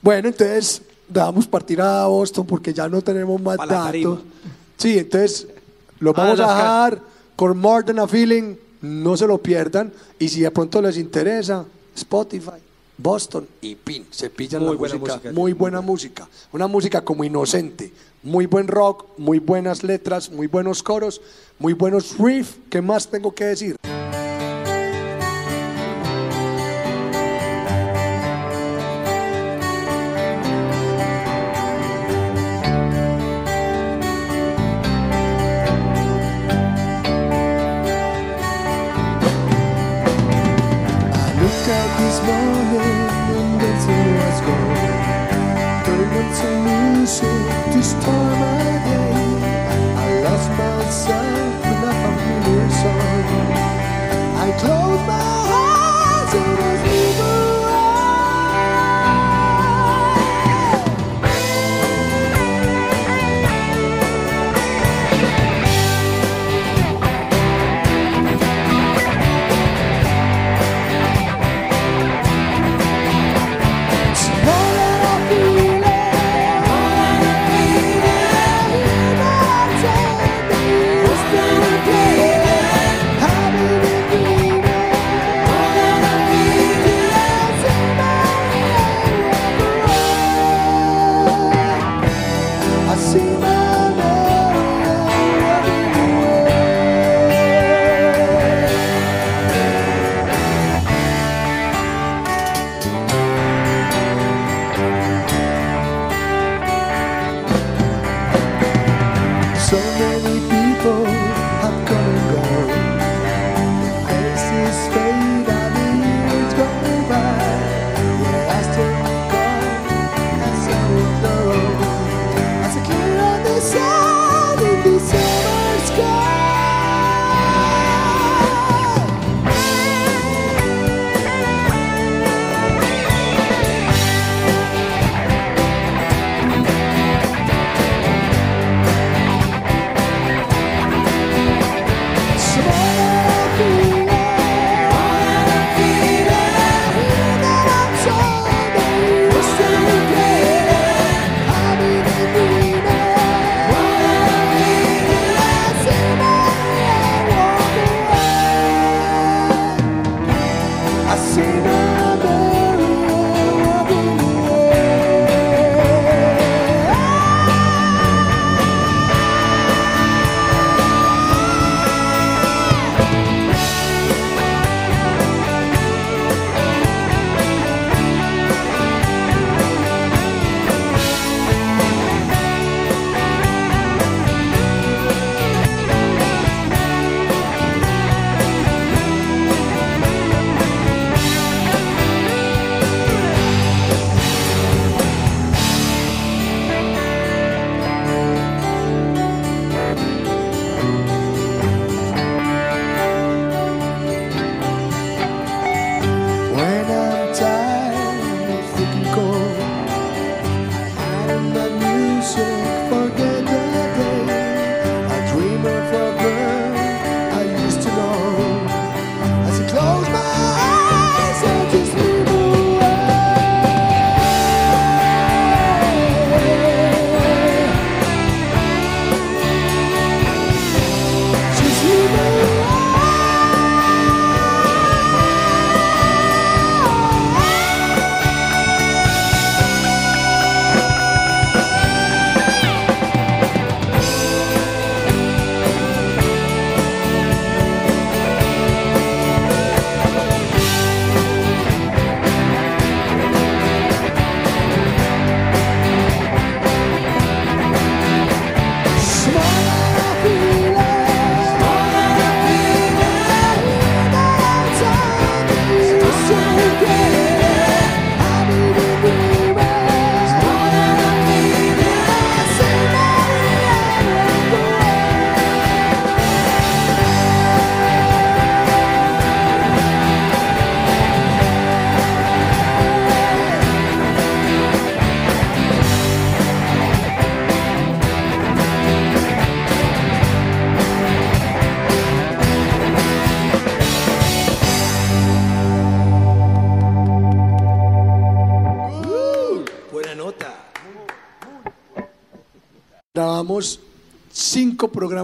Bueno, 0.00 0.28
entonces 0.28 0.80
damos 1.08 1.46
partir 1.46 1.80
a 1.80 2.06
Boston 2.06 2.46
porque 2.46 2.72
ya 2.72 2.88
no 2.88 3.02
tenemos 3.02 3.40
más 3.40 3.58
datos. 3.58 4.20
Sí, 4.78 4.98
entonces 4.98 5.46
lo 5.98 6.10
Ah, 6.10 6.14
vamos 6.16 6.40
a 6.40 6.42
las 6.42 6.50
ca- 6.50 6.56
dejar 6.56 7.00
con 7.34 7.58
More 7.58 7.84
Than 7.84 7.98
a 7.98 8.06
Feeling. 8.08 8.54
No 8.82 9.16
se 9.16 9.26
lo 9.26 9.38
pierdan. 9.38 9.92
Y 10.18 10.28
si 10.28 10.40
de 10.40 10.50
pronto 10.50 10.80
les 10.82 10.96
interesa, 10.98 11.64
Spotify, 11.94 12.50
Boston 12.98 13.46
y 13.60 13.74
Pin. 13.74 14.06
Se 14.10 14.30
pillan 14.30 14.62
Muy 14.62 14.72
la 14.72 14.78
buena 14.78 14.94
música. 14.96 15.14
música, 15.16 15.32
Muy 15.32 15.52
buena. 15.52 15.80
música. 15.80 16.28
Una 16.52 16.66
música 16.66 17.00
como 17.02 17.24
inocente. 17.24 17.92
Muy 18.22 18.46
buen 18.46 18.66
rock, 18.68 19.06
muy 19.18 19.38
buenas 19.38 19.84
letras, 19.84 20.30
muy 20.30 20.46
buenos 20.48 20.82
coros, 20.82 21.20
muy 21.58 21.74
buenos 21.74 22.18
riffs. 22.18 22.56
¿Qué 22.68 22.82
más 22.82 23.08
tengo 23.08 23.32
que 23.34 23.44
decir? 23.44 23.76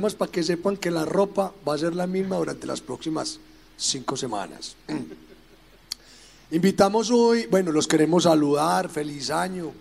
Para 0.01 0.31
que 0.31 0.43
sepan 0.43 0.77
que 0.77 0.91
la 0.91 1.05
ropa 1.05 1.53
va 1.69 1.75
a 1.75 1.79
ser 1.79 1.95
la 1.95 2.07
misma 2.07 2.37
durante 2.37 2.67
las 2.67 2.81
próximas 2.81 3.39
cinco 3.77 4.17
semanas. 4.17 4.77
Invitamos 6.51 7.11
hoy, 7.11 7.47
bueno, 7.47 7.73
los 7.73 7.87
queremos 7.87 8.25
saludar, 8.25 8.89
feliz 8.89 9.31
año. 9.31 9.73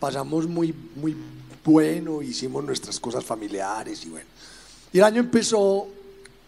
Pasamos 0.00 0.46
muy, 0.46 0.74
muy 0.96 1.16
bueno, 1.64 2.22
hicimos 2.22 2.64
nuestras 2.64 2.98
cosas 3.00 3.24
familiares 3.24 4.04
y 4.06 4.10
bueno. 4.10 4.26
Y 4.92 4.98
el 4.98 5.04
año 5.04 5.20
empezó 5.20 5.86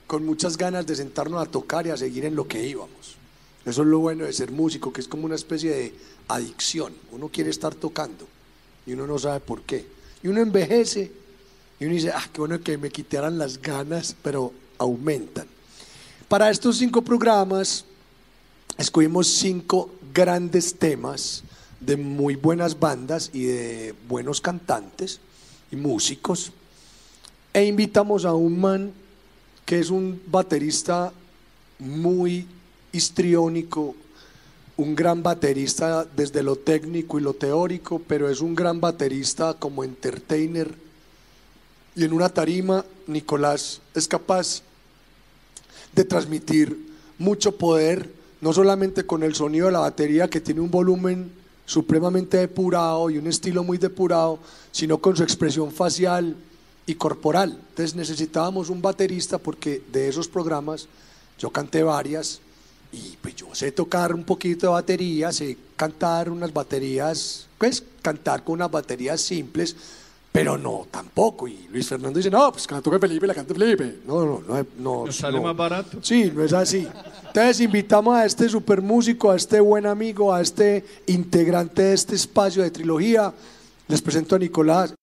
con 0.07 0.25
muchas 0.25 0.57
ganas 0.57 0.87
de 0.87 0.97
sentarnos 0.97 1.43
a 1.43 1.51
tocar 1.51 1.87
y 1.87 1.91
a 1.91 1.97
seguir 1.97 2.25
en 2.25 2.35
lo 2.35 2.49
que 2.49 2.67
íbamos. 2.67 3.17
Eso 3.65 3.83
es 3.83 3.89
lo 3.89 3.99
bueno 3.99 4.25
de 4.25 4.33
ser 4.33 4.51
músico, 4.51 4.93
que 4.93 5.01
es 5.01 5.09
como 5.09 5.27
una 5.27 5.35
especie 5.35 5.71
de 5.71 5.95
adicción. 6.29 6.95
Uno 7.13 7.29
quiere 7.29 7.51
estar 7.51 7.75
tocando 7.75 8.27
y 8.87 8.93
uno 8.93 9.07
no 9.07 9.19
sabe 9.19 9.41
por 9.41 9.63
qué. 9.63 9.87
Y 10.23 10.29
uno 10.29 10.41
envejece 10.41 11.13
y 11.81 11.87
uno 11.87 11.95
dice, 11.95 12.11
ah, 12.11 12.29
qué 12.31 12.41
bueno 12.41 12.61
que 12.61 12.77
me 12.77 12.91
quitaran 12.91 13.39
las 13.39 13.61
ganas, 13.61 14.15
pero 14.23 14.53
aumentan. 14.79 15.47
Para 16.29 16.51
estos 16.51 16.77
cinco 16.77 17.03
programas 17.03 17.87
escogimos 18.79 19.27
cinco 19.27 19.91
grandes 20.15 20.75
temas 20.75 21.43
de 21.81 21.97
muy 21.97 22.37
buenas 22.37 22.79
bandas 22.79 23.31
y 23.33 23.45
de 23.45 23.95
buenos 24.09 24.41
cantantes 24.41 25.21
y 25.73 25.77
músicos. 25.77 26.53
E 27.53 27.65
invitamos 27.65 28.27
a 28.27 28.35
un 28.35 28.61
man 28.61 28.93
que 29.65 29.79
es 29.79 29.89
un 29.91 30.21
baterista 30.27 31.13
muy 31.79 32.47
histriónico, 32.93 33.95
un 34.77 34.95
gran 34.95 35.23
baterista 35.23 36.05
desde 36.05 36.43
lo 36.43 36.57
técnico 36.57 37.19
y 37.19 37.23
lo 37.23 37.35
teórico, 37.35 38.01
pero 38.07 38.29
es 38.29 38.41
un 38.41 38.55
gran 38.55 38.81
baterista 38.81 39.55
como 39.55 39.83
entertainer. 39.83 40.90
Y 41.95 42.05
en 42.05 42.13
una 42.13 42.29
tarima, 42.29 42.85
Nicolás 43.07 43.81
es 43.95 44.07
capaz 44.07 44.63
de 45.93 46.05
transmitir 46.05 46.91
mucho 47.19 47.57
poder, 47.57 48.11
no 48.41 48.53
solamente 48.53 49.05
con 49.05 49.23
el 49.23 49.35
sonido 49.35 49.67
de 49.67 49.73
la 49.73 49.81
batería, 49.81 50.29
que 50.29 50.41
tiene 50.41 50.61
un 50.61 50.71
volumen 50.71 51.33
supremamente 51.67 52.37
depurado 52.39 53.11
y 53.11 53.19
un 53.19 53.27
estilo 53.27 53.63
muy 53.63 53.79
depurado, 53.79 54.39
sino 54.73 54.99
con 54.99 55.17
su 55.17 55.23
expresión 55.23 55.71
facial 55.71 56.37
y 56.87 56.95
corporal. 56.95 57.59
Entonces 57.71 57.95
necesitábamos 57.95 58.71
un 58.71 58.83
baterista 58.83 59.39
porque 59.39 59.83
de 59.93 60.09
esos 60.09 60.29
programas 60.29 60.89
yo 61.39 61.51
canté 61.51 61.83
varias 61.83 62.41
y 62.93 63.17
pues 63.23 63.37
yo 63.37 63.55
sé 63.55 63.71
tocar 63.71 64.15
un 64.15 64.25
poquito 64.25 64.67
de 64.67 64.73
batería, 64.73 65.33
sé 65.33 65.57
cantar 65.77 66.31
unas 66.31 66.53
baterías, 66.53 67.47
pues 67.59 67.85
cantar 68.03 68.43
con 68.43 68.55
unas 68.55 68.71
baterías 68.71 69.21
simples, 69.21 69.77
pero 70.33 70.57
no 70.57 70.87
tampoco. 70.91 71.49
Y 71.49 71.69
Luis 71.71 71.89
Fernando 71.89 72.19
dice, 72.19 72.31
no, 72.31 72.53
pues 72.53 72.67
que 72.67 72.75
la 72.75 72.81
toque 72.81 72.99
Felipe, 72.99 73.27
la 73.27 73.35
cante 73.35 73.55
Felipe. 73.55 73.99
No, 74.07 74.25
no, 74.25 74.43
no. 74.47 74.67
no 74.79 75.07
Nos 75.07 75.17
sale 75.17 75.39
no. 75.39 75.45
más 75.45 75.57
barato. 75.57 75.99
Sí, 76.03 76.31
no 76.35 76.45
es 76.45 76.53
así. 76.53 76.87
Entonces 77.27 77.61
invitamos 77.61 78.15
a 78.17 78.25
este 78.25 78.49
super 78.49 78.81
músico, 78.81 79.31
a 79.31 79.37
este 79.37 79.61
buen 79.61 79.87
amigo, 79.87 80.33
a 80.33 80.41
este 80.41 80.85
integrante 81.07 81.83
de 81.83 81.95
este 81.95 82.15
espacio 82.15 82.63
de 82.63 82.71
trilogía. 82.71 83.33
Les 83.89 84.03
presento 84.03 84.37
a 84.37 84.39
Nicolás. 84.39 84.95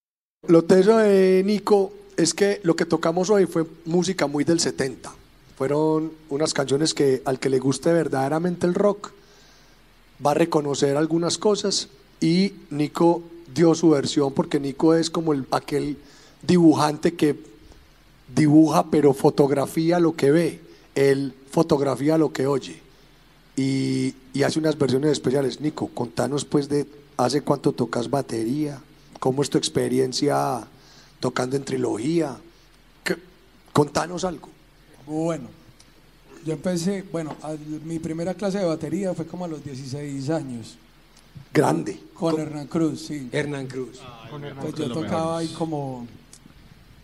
Lo 0.47 0.63
teso 0.63 0.97
de 0.97 1.43
Nico 1.45 1.91
es 2.15 2.33
que 2.33 2.61
lo 2.63 2.75
que 2.75 2.85
tocamos 2.85 3.29
hoy 3.29 3.45
fue 3.45 3.65
música 3.85 4.27
muy 4.27 4.43
del 4.43 4.59
70. 4.59 5.13
Fueron 5.57 6.11
unas 6.29 6.53
canciones 6.53 6.93
que 6.93 7.21
al 7.25 7.39
que 7.39 7.49
le 7.49 7.59
guste 7.59 7.91
verdaderamente 7.91 8.65
el 8.65 8.75
rock 8.75 9.11
va 10.25 10.31
a 10.31 10.35
reconocer 10.35 10.95
algunas 10.97 11.37
cosas 11.37 11.89
y 12.21 12.53
Nico 12.69 13.23
dio 13.57 13.75
su 13.75 13.89
versión 13.89 14.33
porque 14.33 14.59
Nico 14.59 14.93
es 14.93 15.09
como 15.09 15.33
el- 15.33 15.45
aquel 15.51 15.97
dibujante 16.41 17.15
que 17.15 17.35
dibuja 18.33 18.89
pero 18.89 19.13
fotografía 19.13 19.99
lo 19.99 20.15
que 20.15 20.31
ve, 20.31 20.61
él 20.95 21.33
fotografía 21.51 22.17
lo 22.17 22.31
que 22.31 22.47
oye. 22.47 22.79
Y, 23.55 24.13
y 24.33 24.43
hace 24.43 24.59
unas 24.59 24.77
versiones 24.77 25.11
especiales. 25.11 25.59
Nico, 25.59 25.87
contanos 25.87 26.45
pues 26.45 26.69
de 26.69 26.85
hace 27.17 27.41
cuánto 27.41 27.71
tocas 27.73 28.09
batería, 28.09 28.79
cómo 29.19 29.41
es 29.41 29.49
tu 29.49 29.57
experiencia 29.57 30.67
tocando 31.19 31.55
en 31.55 31.63
trilogía, 31.65 32.37
¿Qué- 33.03 33.17
contanos 33.73 34.23
algo. 34.23 34.49
Bueno, 35.07 35.47
yo 36.45 36.53
empecé, 36.53 37.03
bueno, 37.11 37.35
mi 37.85 37.97
primera 37.97 38.33
clase 38.35 38.59
de 38.59 38.65
batería 38.65 39.13
fue 39.15 39.25
como 39.25 39.45
a 39.45 39.47
los 39.47 39.63
16 39.63 40.29
años, 40.29 40.77
Grande. 41.53 41.99
con 42.13 42.39
Hernán 42.39 42.67
Cruz, 42.67 43.01
sí. 43.07 43.29
Hernán 43.31 43.67
Cruz. 43.67 43.99
Pues 44.61 44.75
yo 44.75 44.91
tocaba 44.91 45.39
ahí 45.39 45.47
como, 45.49 46.05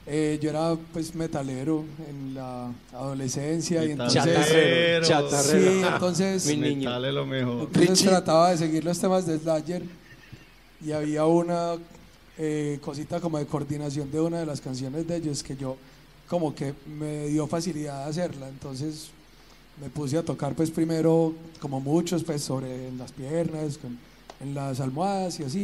eh, 0.05 0.37
yo 0.41 0.49
era 0.49 0.75
pues 0.91 1.13
metalero 1.15 1.85
en 2.09 2.33
la 2.33 2.71
adolescencia 2.93 3.85
y 3.85 3.91
entonces, 3.91 4.23
Chatarrero. 4.23 5.05
Chatarrero. 5.07 5.71
sí, 5.71 5.81
entonces, 5.93 6.45
Mi 6.47 6.57
niño. 6.57 6.89
Metal 6.89 7.15
lo 7.15 7.25
mejor. 7.25 7.61
entonces 7.67 7.89
Richie. 7.89 8.07
trataba 8.09 8.51
de 8.51 8.57
seguir 8.57 8.83
los 8.83 8.99
temas 8.99 9.25
de 9.25 9.37
Slayer 9.39 9.83
y 10.85 10.91
había 10.91 11.25
una 11.25 11.75
eh, 12.37 12.79
cosita 12.81 13.19
como 13.21 13.37
de 13.37 13.45
coordinación 13.45 14.11
de 14.11 14.19
una 14.19 14.39
de 14.39 14.45
las 14.45 14.59
canciones 14.59 15.07
de 15.07 15.15
ellos 15.17 15.43
que 15.43 15.55
yo 15.55 15.77
como 16.27 16.53
que 16.55 16.73
me 16.87 17.27
dio 17.27 17.45
facilidad 17.47 18.03
de 18.05 18.09
hacerla, 18.09 18.49
entonces 18.49 19.09
me 19.79 19.89
puse 19.89 20.17
a 20.17 20.23
tocar 20.23 20.53
pues 20.55 20.71
primero 20.71 21.33
como 21.61 21.79
muchos 21.79 22.23
pues 22.23 22.41
sobre 22.43 22.91
las 22.93 23.11
piernas, 23.11 23.77
con- 23.77 23.97
en 24.39 24.53
las 24.53 24.79
almohadas 24.79 25.39
y 25.39 25.43
así 25.43 25.59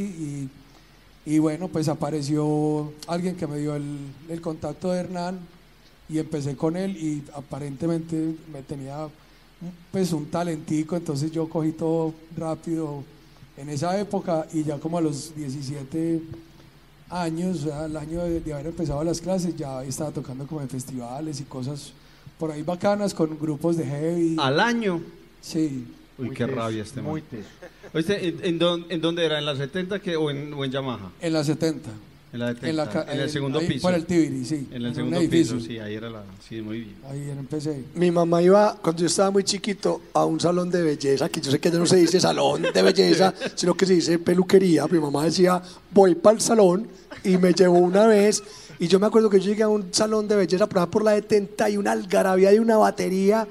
y, 1.26 1.32
y 1.34 1.40
bueno 1.40 1.68
pues 1.68 1.88
apareció 1.88 2.92
alguien 3.08 3.36
que 3.36 3.48
me 3.48 3.58
dio 3.58 3.76
el, 3.76 3.98
el 4.30 4.42
contacto 4.42 4.92
de 4.92 5.00
Hernán 5.00 5.40
y 6.08 6.20
empecé 6.20 6.56
con 6.56 6.76
él 6.76 6.98
y 6.98 7.24
aparentemente 7.36 8.36
me 8.52 8.62
tenía 8.64 9.08
pues 9.92 10.14
un 10.14 10.26
talentico 10.28 10.96
entonces 10.96 11.32
yo 11.32 11.48
cogí 11.50 11.72
todo 11.72 12.14
rápido 12.36 13.04
en 13.58 13.70
esa 13.70 14.00
época 14.00 14.48
y 14.54 14.64
ya 14.64 14.80
como 14.80 14.98
a 14.98 15.02
los 15.02 15.36
17 15.36 16.22
años, 17.10 17.66
el 17.66 17.98
año 17.98 18.24
de, 18.24 18.40
de 18.40 18.54
haber 18.54 18.68
empezado 18.68 19.04
las 19.04 19.20
clases, 19.20 19.56
ya 19.56 19.84
estaba 19.84 20.12
tocando 20.12 20.46
como 20.48 20.62
en 20.62 20.70
festivales 20.70 21.42
y 21.42 21.44
cosas 21.44 21.92
por 22.38 22.52
ahí 22.52 22.64
bacanas 22.64 23.14
con 23.14 23.38
grupos 23.38 23.76
de 23.78 23.86
heavy. 23.86 24.38
Al 24.40 24.60
año. 24.60 25.02
Sí, 25.42 25.86
Uy, 26.20 26.30
qué 26.32 26.46
rabia 26.48 26.84
este 26.84 27.02
man. 27.02 27.12
Muy 27.12 27.22
teso. 27.22 27.48
Oíste, 27.94 28.28
¿en, 28.28 28.40
en, 28.44 28.60
dónde, 28.60 28.94
en 28.94 29.02
dónde 29.02 29.26
era? 29.26 29.40
¿En 29.40 29.46
la 29.46 29.56
70 29.56 30.00
que, 30.00 30.16
o, 30.16 30.30
en, 30.30 30.54
o 30.54 30.64
en 30.66 30.72
Yamaha? 30.72 31.12
en 31.22 31.34
la 31.34 31.44
70. 31.44 31.90
En 32.32 32.40
la 32.40 32.48
70. 32.50 32.70
En, 32.70 32.76
la 32.78 32.90
ca- 32.90 33.06
en 33.12 33.20
el 33.22 33.30
segundo 33.32 33.58
ahí 33.58 33.68
piso. 33.68 33.82
Por 33.82 33.94
el 33.96 34.06
Tibiri, 34.06 34.46
sí. 34.46 34.68
En 34.70 34.84
el 34.84 34.88
un 34.90 34.96
segundo 34.96 35.20
piso, 35.30 35.60
sí, 35.60 35.80
ahí 35.80 35.96
era 35.96 36.10
la. 36.12 36.24
Sí, 36.48 36.62
muy 36.62 36.82
bien. 36.82 36.96
Ahí 37.10 37.28
empecé. 37.32 37.84
Mi 37.96 38.12
mamá 38.12 38.44
iba, 38.44 38.78
cuando 38.82 39.02
yo 39.02 39.08
estaba 39.08 39.32
muy 39.32 39.44
chiquito, 39.44 40.02
a 40.14 40.26
un 40.26 40.40
salón 40.40 40.70
de 40.70 40.84
belleza, 40.84 41.28
que 41.30 41.42
yo 41.42 41.50
sé 41.50 41.60
que 41.60 41.72
ya 41.72 41.80
no 41.80 41.88
se 41.88 41.96
dice 41.96 42.20
salón 42.20 42.62
de 42.72 42.82
belleza, 42.84 43.34
sino 43.56 43.74
que 43.74 43.88
se 43.88 43.94
dice 43.94 44.20
peluquería. 44.20 44.86
Mi 44.88 45.00
mamá 45.00 45.24
decía, 45.26 45.60
voy 45.92 46.14
para 46.14 46.36
el 46.36 46.42
salón 46.42 46.88
y 47.24 47.38
me 47.38 47.52
llevó 47.54 47.80
una 47.80 48.06
vez. 48.06 48.44
Y 48.78 48.88
yo 48.88 49.00
me 49.00 49.08
acuerdo 49.08 49.30
que 49.32 49.40
yo 49.40 49.48
llegué 49.48 49.64
a 49.64 49.68
un 49.68 49.92
salón 49.92 50.28
de 50.28 50.36
belleza 50.36 50.70
por, 50.70 50.88
por 50.90 51.04
la 51.04 51.12
de 51.14 51.24
Tenta 51.24 51.68
y 51.70 51.78
una 51.78 51.94
algarabía 51.94 52.54
y 52.54 52.60
una 52.60 52.78
batería. 52.78 53.48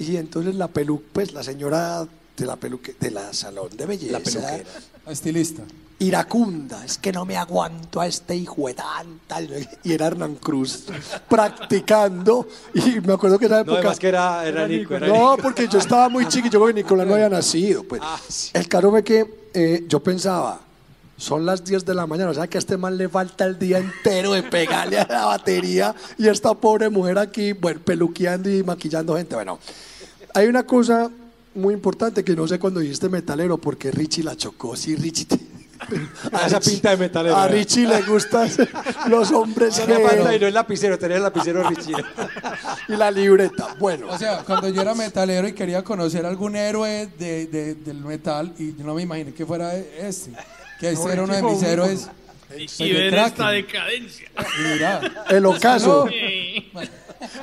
Y 0.00 0.16
entonces 0.16 0.54
la 0.56 0.66
pelu, 0.68 1.02
pues 1.12 1.32
la 1.32 1.42
señora 1.44 2.06
de 2.36 2.46
la 2.46 2.56
peluque, 2.56 2.96
de 2.98 3.10
la 3.12 3.32
salón 3.32 3.68
de 3.76 3.86
belleza. 3.86 4.12
La 4.12 4.20
peluquera. 4.20 4.64
Estilista. 5.08 5.62
iracunda, 5.98 6.82
es 6.84 6.96
que 6.96 7.12
no 7.12 7.26
me 7.26 7.36
aguanto 7.36 8.00
a 8.00 8.06
este 8.06 8.34
hijo 8.34 8.66
de 8.68 8.74
tanta. 8.74 9.42
Y 9.84 9.92
era 9.92 10.06
Hernán 10.06 10.36
Cruz 10.36 10.84
practicando. 11.28 12.48
Y 12.74 13.00
me 13.00 13.12
acuerdo 13.14 13.38
que 13.38 13.46
esa 13.46 13.56
No, 13.56 13.60
época. 13.62 13.78
además 13.78 13.98
que 13.98 14.08
era, 14.08 14.46
era 14.46 14.66
Nico. 14.66 14.94
Era 14.94 15.08
No, 15.08 15.32
Nico. 15.32 15.42
porque 15.42 15.68
yo 15.68 15.78
estaba 15.78 16.08
muy 16.08 16.26
chiquito, 16.28 16.54
yo 16.54 16.60
creo 16.60 16.74
que 16.74 16.82
Nicolás 16.82 17.06
no 17.06 17.14
había 17.14 17.28
nacido. 17.28 17.82
Pues. 17.84 18.00
Ah, 18.04 18.18
sí. 18.28 18.50
El 18.54 18.68
caso 18.68 18.90
fue 18.90 19.04
que 19.04 19.48
eh, 19.54 19.84
yo 19.88 20.00
pensaba, 20.02 20.60
son 21.18 21.44
las 21.44 21.62
10 21.64 21.84
de 21.84 21.92
la 21.94 22.06
mañana, 22.06 22.30
o 22.30 22.34
sea 22.34 22.46
que 22.46 22.56
a 22.56 22.60
este 22.60 22.76
man 22.78 22.96
le 22.96 23.08
falta 23.08 23.44
el 23.44 23.58
día 23.58 23.76
entero 23.78 24.32
de 24.32 24.42
pegarle 24.44 24.98
a 25.00 25.06
la 25.06 25.26
batería 25.26 25.94
y 26.16 26.28
esta 26.28 26.54
pobre 26.54 26.88
mujer 26.88 27.18
aquí, 27.18 27.52
bueno, 27.52 27.80
peluqueando 27.84 28.48
y 28.48 28.62
maquillando 28.62 29.16
gente. 29.16 29.34
Bueno, 29.34 29.58
hay 30.34 30.46
una 30.46 30.64
cosa 30.64 31.10
muy 31.54 31.74
importante 31.74 32.22
que 32.24 32.34
no 32.36 32.46
sé 32.46 32.58
cuando 32.58 32.80
dijiste 32.80 33.08
metalero, 33.08 33.58
porque 33.58 33.90
Richie 33.90 34.22
la 34.22 34.36
chocó. 34.36 34.76
Sí, 34.76 34.94
Richie. 34.96 35.24
te- 35.26 35.50
Ah, 36.32 36.42
esa 36.46 36.60
pinta 36.60 36.90
de 36.90 36.98
metalero, 36.98 37.34
A 37.34 37.44
¿verdad? 37.46 37.56
Richie 37.56 37.86
le 37.88 38.02
gustan 38.02 38.50
los 39.08 39.32
hombres 39.32 39.76
Tenía 39.76 39.98
falta 40.06 40.36
y 40.36 40.38
no 40.38 40.46
el 40.46 40.52
lapicero, 40.52 40.98
tenía 40.98 41.16
el 41.16 41.22
lapicero 41.22 41.66
Richie. 41.70 41.94
y 42.88 42.92
la 42.96 43.10
libreta. 43.10 43.74
Bueno, 43.78 44.08
O 44.10 44.18
sea, 44.18 44.44
cuando 44.44 44.68
yo 44.68 44.82
era 44.82 44.94
metalero 44.94 45.48
y 45.48 45.54
quería 45.54 45.82
conocer 45.82 46.26
algún 46.26 46.54
héroe 46.54 47.08
de, 47.18 47.46
de- 47.46 47.74
del 47.76 47.96
metal, 48.04 48.52
y 48.58 48.76
yo 48.76 48.84
no 48.84 48.94
me 48.94 49.02
imaginé 49.02 49.32
que 49.32 49.46
fuera 49.46 49.74
este. 49.74 50.32
Que 50.78 50.90
este 50.90 51.12
era 51.12 51.22
uno 51.22 51.34
de 51.34 51.42
mis 51.42 51.62
héroes. 51.62 52.08
Soy 52.68 52.88
Y 52.90 52.92
de 52.92 53.00
ver 53.10 53.14
esta 53.14 53.50
decadencia. 53.50 54.28
Y 54.58 54.72
mira, 54.74 55.24
el 55.30 55.46
ocaso. 55.46 56.06
no. 56.74 56.80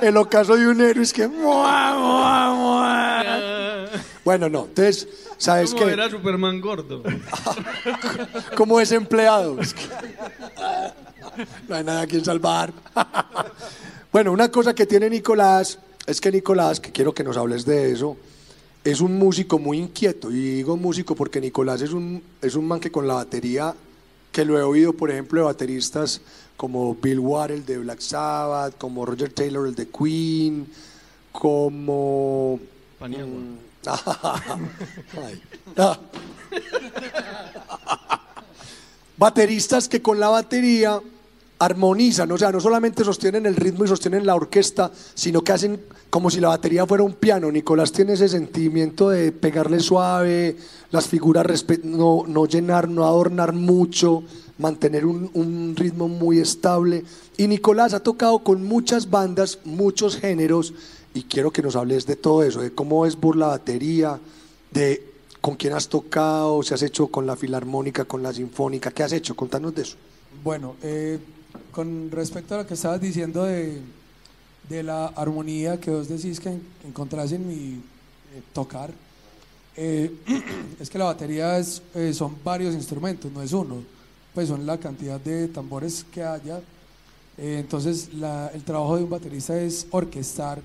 El 0.00 0.16
ocaso 0.16 0.56
de 0.56 0.66
un 0.68 0.80
héroe 0.80 1.02
es 1.02 1.12
que... 1.12 1.28
¡mua, 1.28 1.94
mua, 1.96 2.54
mua! 2.54 3.86
Bueno, 4.24 4.48
no. 4.48 4.64
Entonces, 4.66 5.08
¿sabes 5.36 5.72
¿Cómo 5.72 5.86
qué? 5.86 5.92
era 5.92 6.10
Superman 6.10 6.60
gordo? 6.60 7.02
como 8.56 8.78
desempleado. 8.78 9.60
Es 9.60 9.74
que- 9.74 9.82
no 11.68 11.76
hay 11.76 11.84
nada 11.84 12.02
a 12.02 12.06
quien 12.06 12.24
salvar. 12.24 12.72
bueno, 14.12 14.32
una 14.32 14.50
cosa 14.50 14.74
que 14.74 14.86
tiene 14.86 15.08
Nicolás 15.08 15.78
es 16.06 16.20
que 16.20 16.32
Nicolás, 16.32 16.80
que 16.80 16.90
quiero 16.90 17.14
que 17.14 17.22
nos 17.22 17.36
hables 17.36 17.64
de 17.64 17.92
eso, 17.92 18.16
es 18.82 19.00
un 19.00 19.18
músico 19.18 19.58
muy 19.58 19.78
inquieto. 19.78 20.30
Y 20.30 20.56
digo 20.56 20.76
músico 20.76 21.14
porque 21.14 21.40
Nicolás 21.40 21.80
es 21.82 21.92
un, 21.92 22.22
es 22.42 22.54
un 22.54 22.66
man 22.66 22.80
que 22.80 22.90
con 22.90 23.06
la 23.06 23.14
batería, 23.14 23.74
que 24.32 24.44
lo 24.44 24.58
he 24.58 24.62
oído, 24.62 24.92
por 24.92 25.10
ejemplo, 25.10 25.40
de 25.40 25.46
bateristas 25.46 26.20
como 26.58 26.94
Bill 26.96 27.20
Ward, 27.20 27.52
el 27.52 27.64
de 27.64 27.78
Black 27.78 28.00
Sabbath, 28.00 28.76
como 28.78 29.06
Roger 29.06 29.32
Taylor, 29.32 29.68
el 29.68 29.76
de 29.76 29.88
Queen, 29.88 30.66
como... 31.30 32.58
Paniagua. 32.98 33.40
Ay. 35.24 35.42
Ah. 35.76 35.98
Bateristas 39.16 39.88
que 39.88 40.02
con 40.02 40.18
la 40.18 40.28
batería 40.28 41.00
armonizan, 41.58 42.30
o 42.30 42.38
sea, 42.38 42.52
no 42.52 42.60
solamente 42.60 43.04
sostienen 43.04 43.46
el 43.46 43.56
ritmo 43.56 43.84
y 43.84 43.88
sostienen 43.88 44.24
la 44.24 44.34
orquesta, 44.34 44.92
sino 45.14 45.42
que 45.42 45.52
hacen 45.52 45.80
como 46.08 46.30
si 46.30 46.40
la 46.40 46.48
batería 46.48 46.86
fuera 46.86 47.02
un 47.02 47.14
piano. 47.14 47.50
Nicolás 47.50 47.92
tiene 47.92 48.12
ese 48.12 48.28
sentimiento 48.28 49.10
de 49.10 49.32
pegarle 49.32 49.80
suave, 49.80 50.56
las 50.90 51.08
figuras 51.08 51.46
no, 51.82 52.24
no 52.26 52.46
llenar, 52.46 52.88
no 52.88 53.04
adornar 53.04 53.52
mucho, 53.52 54.22
mantener 54.58 55.04
un, 55.04 55.30
un 55.34 55.74
ritmo 55.76 56.08
muy 56.08 56.38
estable. 56.38 57.04
Y 57.36 57.48
Nicolás 57.48 57.92
ha 57.92 58.00
tocado 58.00 58.38
con 58.40 58.64
muchas 58.64 59.10
bandas, 59.10 59.58
muchos 59.64 60.16
géneros, 60.16 60.74
y 61.14 61.24
quiero 61.24 61.50
que 61.50 61.62
nos 61.62 61.74
hables 61.74 62.06
de 62.06 62.16
todo 62.16 62.44
eso, 62.44 62.60
de 62.60 62.72
cómo 62.72 63.04
es 63.04 63.16
por 63.16 63.36
la 63.36 63.48
batería, 63.48 64.20
de 64.70 65.04
con 65.40 65.56
quién 65.56 65.72
has 65.72 65.88
tocado, 65.88 66.62
si 66.62 66.74
has 66.74 66.82
hecho 66.82 67.08
con 67.08 67.26
la 67.26 67.36
filarmónica, 67.36 68.04
con 68.04 68.22
la 68.22 68.32
sinfónica, 68.32 68.90
¿qué 68.90 69.02
has 69.02 69.12
hecho? 69.12 69.34
Contanos 69.34 69.74
de 69.74 69.82
eso. 69.82 69.96
Bueno, 70.42 70.76
eh, 70.82 71.18
con 71.78 72.10
respecto 72.10 72.56
a 72.56 72.58
lo 72.58 72.66
que 72.66 72.74
estabas 72.74 73.00
diciendo 73.00 73.44
de, 73.44 73.80
de 74.68 74.82
la 74.82 75.06
armonía 75.06 75.78
que 75.78 75.92
vos 75.92 76.08
decís 76.08 76.40
que 76.40 76.48
en- 76.48 76.62
encontrás 76.84 77.30
en 77.30 77.46
mi 77.46 77.74
eh, 78.34 78.42
tocar, 78.52 78.90
eh, 79.76 80.12
es 80.80 80.90
que 80.90 80.98
la 80.98 81.04
batería 81.04 81.56
es, 81.56 81.80
eh, 81.94 82.12
son 82.12 82.34
varios 82.42 82.74
instrumentos, 82.74 83.30
no 83.30 83.40
es 83.42 83.52
uno, 83.52 83.76
pues 84.34 84.48
son 84.48 84.66
la 84.66 84.76
cantidad 84.78 85.20
de 85.20 85.46
tambores 85.46 86.04
que 86.12 86.24
haya. 86.24 86.60
Entonces, 87.36 88.08
el 88.52 88.64
trabajo 88.64 88.96
de 88.96 89.04
un 89.04 89.10
baterista 89.10 89.56
es 89.60 89.86
orquestar 89.92 90.60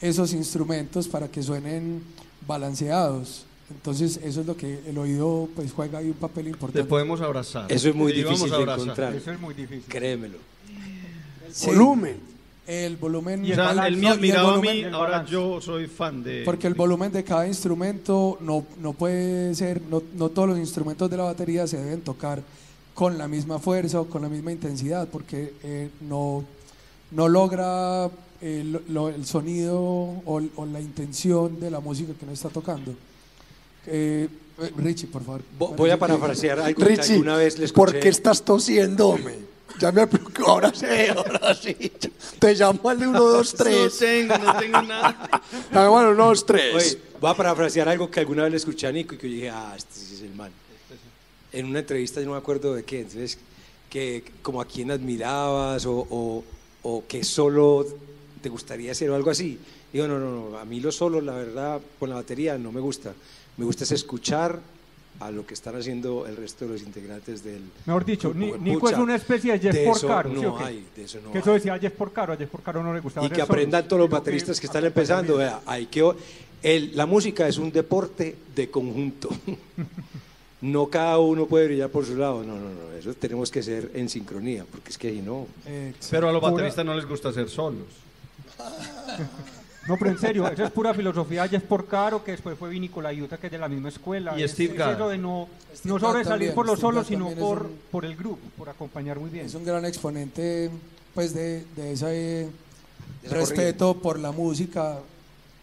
esos 0.00 0.32
instrumentos 0.32 1.06
para 1.08 1.28
que 1.28 1.42
suenen 1.42 2.02
balanceados. 2.46 3.44
Entonces, 3.70 4.18
eso 4.24 4.40
es 4.40 4.46
lo 4.46 4.56
que 4.56 4.80
el 4.86 4.96
oído 4.96 5.48
pues 5.54 5.72
juega 5.72 5.98
ahí 5.98 6.06
un 6.08 6.14
papel 6.14 6.44
Te 6.44 6.50
importante. 6.50 6.88
podemos 6.88 7.20
abrazar. 7.20 7.70
Eso 7.70 7.88
es 7.90 7.94
muy 7.94 8.12
difícil 8.12 8.50
de 8.50 8.56
encontrar. 8.62 9.14
Eso 9.14 9.30
es 9.32 9.40
muy 9.40 9.54
difícil. 9.54 9.84
Créemelo. 9.88 10.38
Sí. 11.52 11.66
Volumen. 11.66 12.16
El 12.66 12.96
volumen. 12.96 13.44
Y 13.44 13.52
O 13.52 13.54
sea, 13.54 13.64
balance. 13.66 13.88
él 13.88 13.96
me 13.96 14.02
No, 14.02 14.08
el 14.08 14.14
admiraba 14.18 14.48
a 14.48 14.56
volumen- 14.56 14.74
mí, 14.76 14.82
el 14.84 14.94
ahora 14.94 15.24
yo 15.24 15.60
soy 15.60 15.86
fan 15.86 16.22
de... 16.22 16.42
Porque 16.44 16.66
el 16.66 16.74
volumen 16.74 17.10
de 17.12 17.24
cada 17.24 17.46
instrumento 17.46 18.36
no, 18.42 18.64
no 18.80 18.92
puede 18.92 19.54
ser, 19.54 19.80
no, 19.90 20.02
no 20.14 20.28
todos 20.28 20.48
los 20.50 20.58
instrumentos 20.58 21.10
de 21.10 21.16
la 21.16 21.24
batería 21.24 21.66
se 21.66 21.78
deben 21.78 22.02
tocar 22.02 22.42
con 22.94 23.16
la 23.16 23.26
misma 23.28 23.58
fuerza 23.58 24.00
o 24.00 24.06
con 24.08 24.20
la 24.22 24.28
misma 24.28 24.52
intensidad, 24.52 25.08
porque 25.08 25.54
eh, 25.62 25.88
no, 26.02 26.44
no 27.12 27.28
logra 27.28 28.10
eh, 28.42 28.62
lo- 28.66 28.82
lo- 28.88 29.08
el 29.08 29.24
sonido 29.24 29.78
o, 29.80 30.42
o 30.56 30.66
la 30.66 30.80
intención 30.80 31.58
de 31.60 31.70
la 31.70 31.80
música 31.80 32.12
que 32.18 32.24
uno 32.24 32.34
está 32.34 32.48
tocando. 32.50 32.94
Eh, 33.90 34.28
eh, 34.60 34.72
Richie, 34.76 35.06
por 35.08 35.24
favor. 35.24 35.42
Vo- 35.58 35.74
Voy 35.76 35.90
a 35.90 35.98
parafrasear 35.98 36.60
algo 36.60 36.78
que 36.78 36.84
Richie, 36.96 37.12
alguna 37.14 37.36
vez 37.36 37.58
le 37.58 37.68
¿por 37.68 37.88
escuché. 37.88 38.00
qué 38.02 38.08
estás 38.08 38.44
tosiendo? 38.44 39.18
Ya 39.80 39.92
me 39.92 40.06
preocupo, 40.08 40.46
ahora 40.48 40.72
sí, 40.74 40.86
ahora 41.14 41.54
sí. 41.54 41.74
Te 42.40 42.54
llamo 42.54 42.88
al 42.90 42.98
de 42.98 43.06
1, 43.06 43.18
2, 43.20 43.54
No 43.58 43.64
3. 43.64 43.98
tengo, 43.98 44.38
no 44.38 44.56
tengo 44.58 44.82
nada. 44.82 45.42
Bueno, 45.72 46.10
1, 46.10 46.14
2, 46.26 46.46
3. 46.46 46.74
Oye, 46.74 46.98
voy 47.20 47.30
a 47.30 47.34
parafrasear 47.34 47.88
algo 47.88 48.10
que 48.10 48.18
alguna 48.20 48.42
vez 48.42 48.50
le 48.50 48.56
escuché 48.56 48.88
a 48.88 48.92
Nico 48.92 49.14
y 49.14 49.18
que 49.18 49.28
yo 49.28 49.34
dije, 49.34 49.50
ah, 49.50 49.74
este 49.76 49.94
sí 49.94 50.14
es 50.16 50.22
el 50.22 50.34
man. 50.34 50.50
En 51.52 51.66
una 51.66 51.78
entrevista, 51.78 52.20
yo 52.20 52.26
no 52.26 52.32
me 52.32 52.38
acuerdo 52.38 52.74
de 52.74 52.82
qué, 52.84 53.00
entonces, 53.00 53.38
que 53.88 54.24
como 54.42 54.60
a 54.60 54.64
quién 54.66 54.90
admirabas 54.90 55.86
o, 55.86 56.06
o, 56.10 56.44
o 56.82 57.04
que 57.06 57.22
solo 57.24 57.86
te 58.42 58.48
gustaría 58.48 58.92
hacer 58.92 59.08
o 59.10 59.14
algo 59.14 59.30
así. 59.30 59.58
Digo, 59.92 60.06
no, 60.08 60.18
no, 60.18 60.50
no, 60.50 60.58
a 60.58 60.64
mí 60.64 60.80
lo 60.80 60.90
solo, 60.92 61.20
la 61.20 61.32
verdad, 61.34 61.80
con 62.00 62.10
la 62.10 62.16
batería 62.16 62.58
no 62.58 62.72
me 62.72 62.80
gusta. 62.80 63.14
Me 63.58 63.64
gusta 63.64 63.84
es 63.84 63.92
escuchar 63.92 64.60
a 65.20 65.30
lo 65.32 65.44
que 65.44 65.52
están 65.54 65.74
haciendo 65.76 66.26
el 66.26 66.36
resto 66.36 66.64
de 66.64 66.72
los 66.74 66.82
integrantes 66.82 67.42
del 67.42 67.60
Mejor 67.86 68.04
dicho, 68.04 68.30
grupo. 68.32 68.56
Ni- 68.56 68.70
Nico 68.70 68.80
Pucha, 68.82 68.92
es 68.96 69.02
una 69.02 69.16
especie 69.16 69.52
de 69.52 69.58
Jeff 69.58 69.74
de 69.74 69.82
eso 69.90 70.00
Porcaro. 70.06 70.30
¿sí 70.30 70.36
o 70.36 70.42
no 70.42 70.58
qué? 70.58 70.64
hay, 70.64 70.86
de 70.96 71.02
eso 71.04 71.18
no 71.24 71.32
que 71.32 71.38
eso 71.40 71.52
decía 71.52 71.76
Jeff 71.78 71.92
Porcaro, 71.92 72.32
a 72.32 72.36
Jeff 72.36 72.48
Porcaro 72.48 72.82
no 72.84 72.94
le 72.94 73.00
gustaba 73.00 73.26
y 73.26 73.30
que 73.30 73.42
aprendan 73.42 73.86
todos 73.88 73.98
los 74.00 74.08
bateristas 74.10 74.60
que 74.60 74.66
están 74.66 74.84
acompañar 74.84 75.18
empezando. 75.24 75.36
vea, 75.38 75.60
hay 75.66 75.86
que, 75.86 76.08
el- 76.62 76.96
la 76.96 77.06
música 77.06 77.48
es 77.48 77.58
un 77.58 77.72
deporte 77.72 78.36
de 78.54 78.70
conjunto. 78.70 79.28
no 80.60 80.86
cada 80.86 81.18
uno 81.18 81.46
puede 81.46 81.66
brillar 81.66 81.90
por 81.90 82.04
su 82.06 82.16
lado. 82.16 82.42
No, 82.44 82.54
no, 82.54 82.68
no. 82.70 82.92
Eso 82.98 83.12
tenemos 83.14 83.50
que 83.50 83.62
ser 83.62 83.90
en 83.94 84.08
sincronía, 84.08 84.64
porque 84.70 84.90
es 84.90 84.98
que 84.98 85.10
si 85.10 85.20
no. 85.20 85.46
Pero 86.10 86.28
a 86.28 86.32
los 86.32 86.40
bateristas 86.42 86.84
no 86.84 86.94
les 86.94 87.06
gusta 87.06 87.32
ser 87.32 87.48
solos. 87.48 87.86
No, 89.88 89.96
pero 89.96 90.10
en 90.10 90.18
serio, 90.18 90.46
esa 90.46 90.64
es 90.66 90.70
pura 90.70 90.92
filosofía 90.94 91.42
de 91.44 91.48
Jeff 91.48 91.62
Porcaro, 91.64 92.22
que 92.22 92.32
después 92.32 92.56
fue 92.58 92.78
Nicola 92.78 93.12
Iuta, 93.12 93.38
que 93.38 93.46
es 93.46 93.52
de 93.52 93.58
la 93.58 93.68
misma 93.68 93.88
escuela. 93.88 94.38
Y 94.38 94.42
Es- 94.42 94.52
Steve 94.52 94.72
es 94.72 94.78
Gadd. 94.78 94.92
eso 94.94 95.08
de 95.08 95.18
no, 95.18 95.48
Steve 95.74 95.94
no 95.94 95.98
sobresalir 95.98 96.28
también, 96.28 96.54
por 96.54 96.66
los 96.66 96.78
Steve 96.78 97.04
sino 97.06 97.28
es 97.30 97.34
por, 97.36 97.62
un- 97.62 97.72
por 97.90 98.04
el 98.04 98.14
grupo, 98.14 98.38
por 98.58 98.68
acompañar 98.68 99.18
muy 99.18 99.30
bien. 99.30 99.46
es 99.46 99.54
un 99.54 99.64
gran 99.64 99.84
exponente 99.86 100.70
pues 101.14 101.32
de, 101.34 101.64
de 101.74 101.92
ese 101.92 102.48
esa 103.22 103.34
respeto 103.34 103.94
por 103.94 104.18
la 104.18 104.30
música 104.30 104.98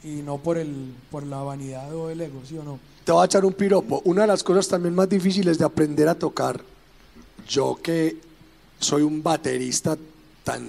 y 0.04 0.22
no 0.24 0.38
por 0.40 0.58
el 0.58 0.94
por 1.12 1.24
la 1.24 1.38
vanidad 1.44 1.96
o 1.96 2.10
el 2.10 2.20
ego, 2.20 2.42
¿sí 2.48 2.58
o 2.58 2.64
no? 2.64 2.80
Te 3.06 3.12
voy 3.12 3.22
a 3.22 3.26
echar 3.26 3.46
un 3.46 3.54
piropo. 3.54 4.02
Una 4.06 4.22
de 4.22 4.28
las 4.28 4.44
cosas 4.44 4.68
también 4.68 4.96
más 4.96 5.08
difíciles 5.08 5.60
de 5.60 5.66
aprender 5.66 6.10
a 6.10 6.16
tocar, 6.16 6.60
yo 7.48 7.78
que 7.82 8.18
soy 8.80 9.04
un 9.04 9.22
baterista 9.22 9.96
tan 10.44 10.68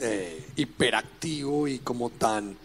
eh, 0.00 0.44
hiperactivo 0.56 1.68
y 1.68 1.78
como 1.78 2.10
tan... 2.10 2.56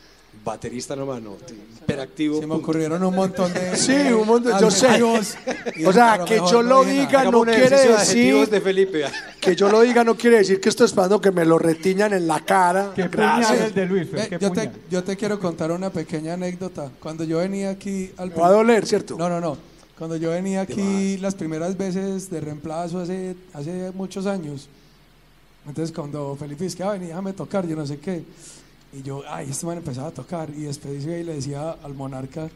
Baterista 0.48 0.96
no. 0.96 1.38
Hiperactivo. 1.82 2.40
Se 2.40 2.48
me 2.48 2.56
ocurrieron 2.56 3.04
un 3.04 3.14
montón 3.14 3.54
de 3.54 3.76
Sí, 3.76 3.94
un 4.14 4.26
montón, 4.26 4.58
yo 4.60 4.72
sé. 4.72 5.02
O 5.86 5.92
sea, 5.92 6.24
que 6.26 6.38
yo 6.38 6.64
no 6.64 6.84
lo 6.84 6.86
diga 6.86 7.26
no 7.26 7.42
quiere 7.44 7.70
decir 7.70 8.48
de 8.48 8.62
Felipe. 8.62 9.06
que 9.42 9.56
yo 9.56 9.70
lo 9.70 9.82
diga 9.82 10.06
no 10.06 10.16
quiere 10.16 10.38
decir 10.38 10.62
que 10.62 10.70
estoy 10.70 10.86
esperando 10.86 11.20
que 11.20 11.32
me 11.32 11.44
lo 11.44 11.60
retiñan 11.60 12.14
en 12.14 12.28
la 12.28 12.40
cara. 12.40 12.94
Qué 12.96 13.10
Gracias. 13.10 13.60
el 13.60 13.74
de 13.74 13.86
Luis, 13.86 14.08
qué 14.10 14.38
yo, 14.40 14.52
te, 14.52 14.72
yo 14.90 15.04
te 15.04 15.18
quiero 15.18 15.38
contar 15.40 15.72
una 15.72 15.90
pequeña 15.90 16.34
anécdota. 16.36 16.92
Cuando 17.02 17.26
yo 17.26 17.40
venía 17.40 17.72
aquí 17.72 18.12
al 18.16 18.30
Me 18.30 18.36
va 18.36 18.48
a 18.48 18.52
doler, 18.52 18.86
¿cierto? 18.86 19.18
No, 19.18 19.28
no, 19.28 19.42
no. 19.42 19.58
Cuando 19.98 20.16
yo 20.16 20.30
venía 20.30 20.62
aquí 20.62 21.18
las 21.18 21.36
primeras 21.36 21.76
veces 21.76 22.30
de 22.30 22.40
reemplazo 22.40 23.00
hace, 23.00 23.36
hace 23.54 23.92
muchos 23.96 24.28
años, 24.28 24.70
entonces 25.68 25.94
cuando 25.96 26.36
Felipe 26.40 26.64
dice 26.64 26.78
que 26.78 26.84
ah, 26.84 26.92
vení, 26.92 27.08
déjame 27.08 27.34
tocar, 27.34 27.68
yo 27.68 27.76
no 27.76 27.86
sé 27.86 27.98
qué, 28.00 28.24
y 28.94 29.02
yo, 29.04 29.22
ay, 29.28 29.50
este 29.50 29.66
man 29.66 29.78
empezaba 29.78 30.08
a 30.08 30.12
tocar, 30.12 30.50
y 30.50 30.62
después 30.64 31.04
y 31.04 31.08
le 31.08 31.34
decía 31.36 31.76
al 31.84 31.94
monarca, 31.94 32.50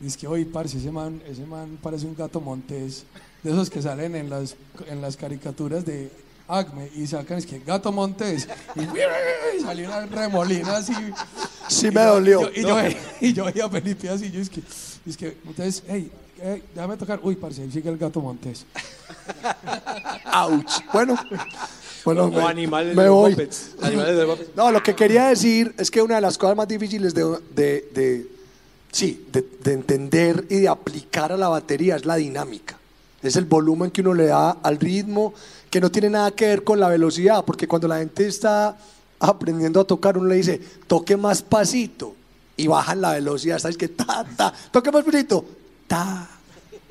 dice 0.00 0.18
que, 0.18 0.26
oye, 0.26 0.46
parce, 0.46 0.78
ese 0.78 0.90
man, 0.90 1.20
ese 1.28 1.44
man 1.44 1.78
parece 1.82 2.06
un 2.06 2.14
gato 2.16 2.40
montés, 2.40 3.04
de 3.42 3.50
esos 3.52 3.68
que 3.70 3.82
salen 3.82 4.16
en 4.16 4.30
las, 4.30 4.56
en 4.88 5.00
las 5.02 5.16
caricaturas 5.16 5.84
de 5.84 6.10
Acme, 6.48 6.88
y 6.96 7.06
sacan, 7.06 7.38
es 7.38 7.44
que 7.46 7.58
gato 7.60 7.92
montés, 7.92 8.48
y, 8.74 8.80
salió 9.62 9.88
una 9.88 10.06
remolina 10.06 10.76
así, 10.78 10.94
Sí 11.68 11.88
y 11.88 11.90
me 11.90 12.02
yo- 12.02 12.14
dolió. 12.14 12.50
yo- 12.50 12.60
y, 12.60 12.62
yo, 12.62 12.76
y 13.20 13.32
yo 13.34 13.44
veía 13.44 13.66
a 13.66 13.68
Felipe 13.68 14.08
así, 14.08 14.30
yo 14.30 14.40
es 14.40 14.48
que, 14.48 14.62
es 15.06 15.16
que 15.16 15.36
entonces, 15.46 15.82
hey, 15.86 16.10
hey, 16.42 16.62
déjame 16.74 16.96
tocar. 16.96 17.20
Uy, 17.22 17.36
parce, 17.36 17.60
ahí 17.60 17.70
sigue 17.70 17.90
el 17.90 17.98
gato 17.98 18.20
Montés. 18.22 18.64
Ouch. 20.34 20.80
Bueno, 20.92 21.14
bueno 22.14 22.24
O 22.24 22.30
me, 22.30 22.42
animales 22.42 22.96
me 22.96 23.02
de 23.04 23.08
voy. 23.08 23.30
Muppets. 23.30 23.70
Animales 23.82 24.16
de 24.16 24.22
los 24.26 24.28
Muppets. 24.38 24.56
No, 24.56 24.70
lo 24.70 24.82
que 24.82 24.94
quería 24.94 25.28
decir 25.28 25.74
es 25.78 25.90
que 25.90 26.00
una 26.02 26.16
de 26.16 26.20
las 26.20 26.36
cosas 26.38 26.56
más 26.56 26.68
difíciles 26.68 27.14
de, 27.14 27.24
de- 27.54 27.88
de- 27.94 28.26
sí, 28.92 29.26
de, 29.32 29.44
de 29.62 29.72
entender 29.72 30.44
y 30.48 30.56
de 30.60 30.68
aplicar 30.68 31.32
a 31.32 31.36
la 31.36 31.48
batería 31.48 31.96
es 31.96 32.04
la 32.06 32.16
dinámica. 32.16 32.76
Es 33.22 33.36
el 33.36 33.44
volumen 33.46 33.90
que 33.90 34.00
uno 34.00 34.14
le 34.14 34.26
da 34.26 34.50
al 34.62 34.78
ritmo, 34.78 35.34
que 35.70 35.80
no 35.80 35.90
tiene 35.90 36.08
nada 36.10 36.30
que 36.30 36.46
ver 36.46 36.64
con 36.64 36.78
la 36.80 36.88
velocidad, 36.88 37.44
porque 37.44 37.66
cuando 37.66 37.88
la 37.88 37.98
gente 37.98 38.26
está 38.26 38.76
aprendiendo 39.18 39.80
a 39.80 39.84
tocar, 39.84 40.16
uno 40.16 40.28
le 40.28 40.36
dice, 40.36 40.60
toque 40.86 41.16
más 41.16 41.42
pasito, 41.42 42.14
y 42.56 42.66
bajan 42.68 43.00
la 43.00 43.12
velocidad, 43.12 43.58
¿sabes 43.58 43.76
que 43.76 43.88
Ta, 43.88 44.24
ta, 44.36 44.52
toque 44.70 44.90
más 44.92 45.04
pasito, 45.04 45.44
ta, 45.88 46.28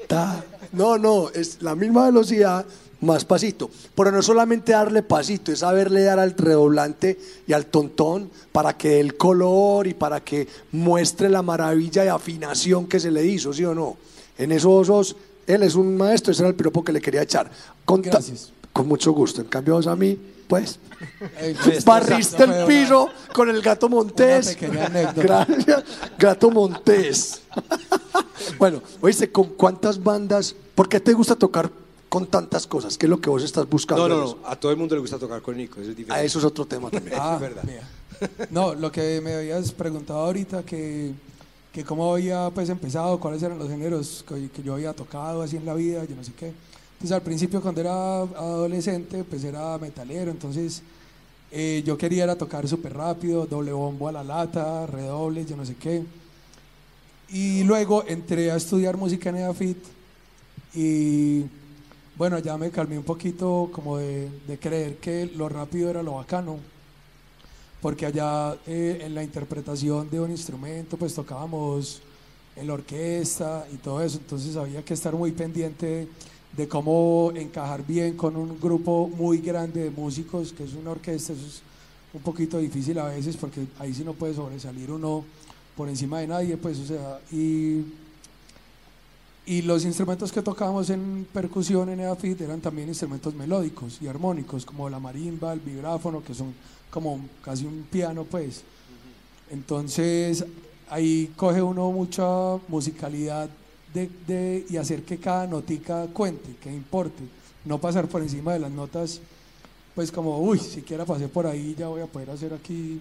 ta. 0.08 0.44
No, 0.74 0.98
no, 0.98 1.30
es 1.30 1.62
la 1.62 1.76
misma 1.76 2.06
velocidad, 2.08 2.66
más 3.02 3.26
pasito. 3.26 3.70
Pero 3.96 4.12
no 4.12 4.22
solamente 4.22 4.72
darle 4.72 5.04
pasito, 5.04 5.52
es 5.52 5.60
saberle 5.60 6.04
dar 6.04 6.20
al 6.20 6.36
redoblante 6.36 7.20
y 7.46 7.54
al 7.54 7.68
tontón 7.68 8.30
para 8.52 8.78
que 8.78 8.90
dé 8.90 9.00
el 9.00 9.18
color 9.18 9.88
y 9.88 9.94
para 9.94 10.22
que 10.22 10.48
muestre 10.72 11.30
la 11.30 11.42
maravilla 11.42 12.06
y 12.06 12.08
afinación 12.08 12.88
que 12.88 13.00
se 13.00 13.12
le 13.12 13.26
hizo, 13.26 13.54
¿sí 13.54 13.66
o 13.66 13.76
no? 13.76 13.98
En 14.38 14.52
esos 14.52 14.88
dos, 14.88 15.16
él 15.46 15.64
es 15.64 15.76
un 15.76 15.98
maestro, 15.98 16.32
ese 16.32 16.42
era 16.42 16.50
el 16.50 16.56
piropo 16.56 16.84
que 16.84 16.92
le 16.92 17.02
quería 17.02 17.22
echar. 17.22 17.50
Con, 17.86 18.02
Gracias. 18.02 18.52
con 18.74 18.88
mucho 18.88 19.12
gusto. 19.12 19.42
En 19.42 19.48
cambio, 19.48 19.76
vos 19.76 19.88
a 19.88 19.96
mí, 19.96 20.18
pues, 20.48 20.80
Eh, 21.40 21.56
barriste 21.86 22.44
el 22.44 22.66
piso 22.66 23.10
con 23.34 23.50
el 23.50 23.62
gato 23.62 23.90
montés. 23.90 24.58
Gracias, 25.16 25.84
gato 26.18 26.50
montés. 26.50 27.42
bueno, 28.60 28.82
oíste, 29.02 29.32
¿con 29.32 29.50
cuántas 29.50 30.02
bandas? 30.02 30.56
¿Por 30.74 30.90
qué 30.90 31.00
te 31.00 31.14
gusta 31.14 31.36
tocar 31.36 31.70
con 32.10 32.28
tantas 32.28 32.68
cosas? 32.68 32.98
¿Qué 32.98 33.06
es 33.06 33.10
lo 33.10 33.20
que 33.20 33.30
vos 33.30 33.44
estás 33.44 33.68
buscando? 33.70 34.08
No, 34.08 34.16
no, 34.18 34.26
no. 34.26 34.38
A 34.48 34.56
todo 34.56 34.72
el 34.72 34.78
mundo 34.78 34.96
le 34.96 35.02
gusta 35.02 35.18
tocar 35.20 35.42
con 35.42 35.58
Nico. 35.58 35.80
Eso 35.82 35.92
es 35.92 35.98
diferente. 35.98 36.22
A 36.22 36.24
eso 36.24 36.40
es 36.40 36.46
otro 36.46 36.66
tema 36.66 36.90
también. 36.90 37.16
Ah, 37.20 37.34
Es 37.36 37.42
verdad. 37.42 37.64
vea. 37.66 38.48
No, 38.50 38.74
lo 38.74 38.92
que 38.92 39.22
me 39.22 39.34
habías 39.36 39.72
preguntado 39.72 40.20
ahorita, 40.20 40.64
que, 40.64 41.12
que 41.72 41.84
cómo 41.84 42.14
había 42.14 42.50
pues 42.50 42.70
empezado, 42.70 43.20
cuáles 43.20 43.44
eran 43.44 43.60
los 43.60 43.70
géneros 43.70 44.26
que, 44.28 44.50
que 44.50 44.64
yo 44.64 44.74
había 44.74 44.94
tocado 44.94 45.42
así 45.42 45.58
en 45.58 45.66
la 45.66 45.74
vida, 45.76 46.04
yo 46.06 46.16
no 46.16 46.24
sé 46.24 46.32
qué. 46.34 46.52
Entonces 46.94 47.12
al 47.12 47.22
principio 47.22 47.62
cuando 47.62 47.82
era 47.82 48.22
adolescente, 48.22 49.24
pues 49.24 49.44
era 49.44 49.78
metalero, 49.78 50.32
entonces 50.32 50.82
eh, 51.52 51.84
yo 51.86 51.96
quería 51.96 52.24
era 52.24 52.36
tocar 52.36 52.68
súper 52.68 52.94
rápido, 52.96 53.46
doble 53.46 53.72
bombo 53.72 54.08
a 54.08 54.12
la 54.12 54.24
lata, 54.24 54.88
redobles, 54.88 55.48
yo 55.48 55.56
no 55.56 55.64
sé 55.66 55.76
qué. 55.76 56.04
Y 57.30 57.64
luego 57.66 58.04
entré 58.08 58.50
a 58.52 58.56
estudiar 58.56 58.98
música 58.98 59.30
en 59.30 59.38
EAFIT 59.38 59.78
y 60.74 61.44
bueno, 62.18 62.40
ya 62.40 62.58
me 62.58 62.72
calmé 62.72 62.98
un 62.98 63.04
poquito 63.04 63.70
como 63.72 63.98
de, 63.98 64.30
creer 64.60 64.98
que 64.98 65.28
lo 65.36 65.48
rápido 65.50 65.90
era 65.90 66.02
lo 66.02 66.14
bacano 66.14 66.58
porque 67.80 68.08
allá 68.08 68.58
eh, 68.66 69.02
en 69.04 69.14
la 69.14 69.24
interpretación 69.24 70.10
de 70.10 70.20
un 70.20 70.32
instrumento 70.32 70.98
pues 70.98 71.14
tocábamos 71.14 72.02
en 72.56 72.66
la 72.66 72.74
orquesta 72.74 73.68
y 73.72 73.78
todo 73.78 74.02
eso, 74.02 74.18
entonces 74.18 74.56
había 74.56 74.84
que 74.84 74.96
estar 74.96 75.14
muy 75.14 75.32
pendiente 75.32 76.08
de 76.56 76.68
cómo 76.68 77.32
encajar 77.36 77.86
bien 77.86 78.18
con 78.18 78.36
un 78.36 78.60
grupo 78.60 79.08
muy 79.08 79.38
grande 79.38 79.84
de 79.84 79.92
músicos, 79.92 80.54
que 80.54 80.64
es 80.64 80.74
una 80.74 80.92
orquesta, 80.92 81.34
eso 81.34 81.46
es 81.46 81.62
un 82.16 82.22
poquito 82.22 82.58
difícil 82.58 82.98
a 82.98 83.10
veces 83.10 83.38
porque 83.38 83.68
ahí 83.78 83.94
sí 83.94 84.04
no 84.04 84.14
puede 84.14 84.34
sobresalir 84.34 84.90
uno 84.90 85.24
por 85.76 85.88
encima 85.88 86.20
de 86.20 86.28
nadie, 86.28 86.58
pues 86.58 86.80
o 86.80 86.86
sea, 86.88 87.20
y, 87.32 87.86
y 89.48 89.62
los 89.64 89.86
instrumentos 89.86 90.32
que 90.32 90.42
tocábamos 90.42 90.90
en 90.90 91.26
percusión 91.34 91.90
en 91.90 92.02
EAFIT 92.02 92.42
eran 92.42 92.60
también 92.62 92.90
instrumentos 92.90 93.34
melódicos 93.34 93.98
y 94.02 94.08
armónicos, 94.08 94.66
como 94.66 94.90
la 94.90 95.00
marimba, 95.00 95.54
el 95.54 95.60
vibráfono, 95.62 96.22
que 96.24 96.34
son 96.36 96.54
como 96.92 97.20
casi 97.44 97.66
un 97.66 97.88
piano, 97.90 98.26
pues. 98.26 98.62
Entonces, 99.50 100.46
ahí 100.90 101.32
coge 101.36 101.62
uno 101.62 101.92
mucha 101.92 102.58
musicalidad 102.68 103.50
de, 103.94 104.10
de- 104.28 104.66
y 104.70 104.78
hacer 104.78 105.04
que 105.04 105.18
cada 105.18 105.48
notica 105.48 106.06
cuente, 106.08 106.56
que 106.62 106.72
importe, 106.72 107.24
no 107.66 107.78
pasar 107.80 108.08
por 108.08 108.22
encima 108.22 108.54
de 108.54 108.60
las 108.60 108.72
notas, 108.72 109.22
pues 109.96 110.12
como, 110.12 110.40
uy, 110.40 110.60
siquiera 110.60 111.06
pasé 111.06 111.28
por 111.28 111.48
ahí, 111.48 111.76
ya 111.78 111.88
voy 111.88 112.02
a 112.02 112.06
poder 112.06 112.30
hacer 112.30 112.54
aquí, 112.54 113.00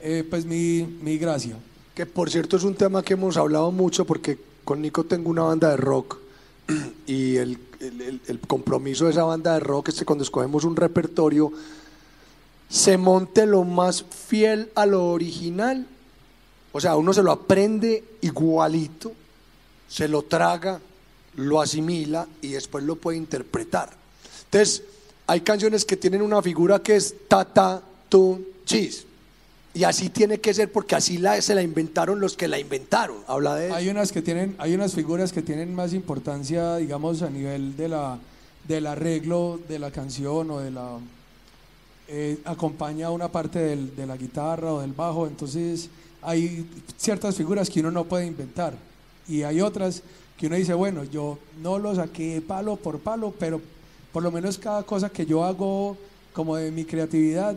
eh, 0.00 0.24
pues 0.28 0.44
mi, 0.44 0.82
mi 1.02 1.16
gracia. 1.18 1.56
Que 1.94 2.06
por 2.06 2.30
cierto 2.30 2.56
es 2.56 2.62
un 2.62 2.74
tema 2.74 3.02
que 3.02 3.14
hemos 3.14 3.36
hablado 3.36 3.72
mucho 3.72 4.04
porque 4.04 4.38
con 4.68 4.82
Nico 4.82 5.04
tengo 5.04 5.30
una 5.30 5.44
banda 5.44 5.70
de 5.70 5.78
rock 5.78 6.18
y 7.06 7.36
el, 7.36 7.58
el- 7.80 8.40
compromiso 8.46 9.06
de 9.06 9.12
esa 9.12 9.22
banda 9.24 9.54
de 9.54 9.60
rock 9.60 9.88
es 9.88 9.94
que 9.98 10.04
cuando 10.04 10.24
escogemos 10.24 10.64
un 10.64 10.76
repertorio 10.76 11.50
se 12.68 12.98
monte 12.98 13.46
lo 13.46 13.64
más 13.64 14.04
fiel 14.04 14.70
a 14.74 14.84
lo 14.84 15.06
original. 15.06 15.86
O 16.72 16.82
sea, 16.82 16.96
uno 16.96 17.14
se 17.14 17.22
lo 17.22 17.32
aprende 17.32 18.04
igualito, 18.20 19.14
se 19.88 20.06
lo 20.06 20.20
traga, 20.20 20.78
lo 21.36 21.62
asimila 21.62 22.28
y 22.42 22.48
después 22.48 22.84
lo 22.84 22.96
puede 22.96 23.16
interpretar. 23.16 23.88
Entonces, 24.44 24.82
hay 25.26 25.40
canciones 25.40 25.86
que 25.86 25.96
tienen 25.96 26.20
una 26.20 26.42
figura 26.42 26.82
que 26.82 26.96
es 26.96 27.14
ta, 27.26 27.42
ta, 27.46 27.82
tu, 28.10 28.44
chis. 28.66 29.06
Y 29.74 29.84
así 29.84 30.08
tiene 30.08 30.38
que 30.38 30.52
ser 30.54 30.72
porque 30.72 30.96
así 30.96 31.18
la, 31.18 31.40
se 31.40 31.54
la 31.54 31.62
inventaron 31.62 32.20
los 32.20 32.36
que 32.36 32.48
la 32.48 32.58
inventaron. 32.58 33.18
Habla 33.26 33.54
de 33.54 33.66
eso. 33.66 33.74
Hay 33.76 33.88
unas 33.88 34.10
que 34.12 34.22
tienen, 34.22 34.54
hay 34.58 34.74
unas 34.74 34.94
figuras 34.94 35.32
que 35.32 35.42
tienen 35.42 35.74
más 35.74 35.92
importancia, 35.92 36.76
digamos, 36.76 37.22
a 37.22 37.30
nivel 37.30 37.76
de 37.76 37.88
la, 37.88 38.18
del 38.66 38.86
arreglo 38.86 39.60
de 39.68 39.78
la 39.78 39.90
canción 39.90 40.50
o 40.50 40.58
de 40.58 40.70
la 40.70 40.98
eh, 42.08 42.38
acompaña 42.44 43.10
una 43.10 43.28
parte 43.28 43.58
del- 43.58 43.94
de 43.94 44.06
la 44.06 44.16
guitarra 44.16 44.72
o 44.72 44.80
del 44.80 44.92
bajo, 44.94 45.26
entonces 45.26 45.90
hay 46.22 46.66
ciertas 46.96 47.36
figuras 47.36 47.68
que 47.68 47.80
uno 47.80 47.90
no 47.90 48.04
puede 48.04 48.26
inventar 48.26 48.72
y 49.28 49.42
hay 49.42 49.60
otras 49.60 50.02
que 50.38 50.46
uno 50.46 50.56
dice, 50.56 50.72
bueno, 50.72 51.04
yo 51.04 51.38
no 51.62 51.78
lo 51.78 51.94
saqué 51.94 52.40
palo 52.40 52.76
por 52.76 52.98
palo, 53.00 53.34
pero 53.38 53.60
por 54.12 54.22
lo 54.22 54.30
menos 54.32 54.56
cada 54.56 54.82
cosa 54.84 55.10
que 55.10 55.26
yo 55.26 55.44
hago 55.44 55.98
como 56.32 56.56
de 56.56 56.70
mi 56.70 56.84
creatividad, 56.86 57.54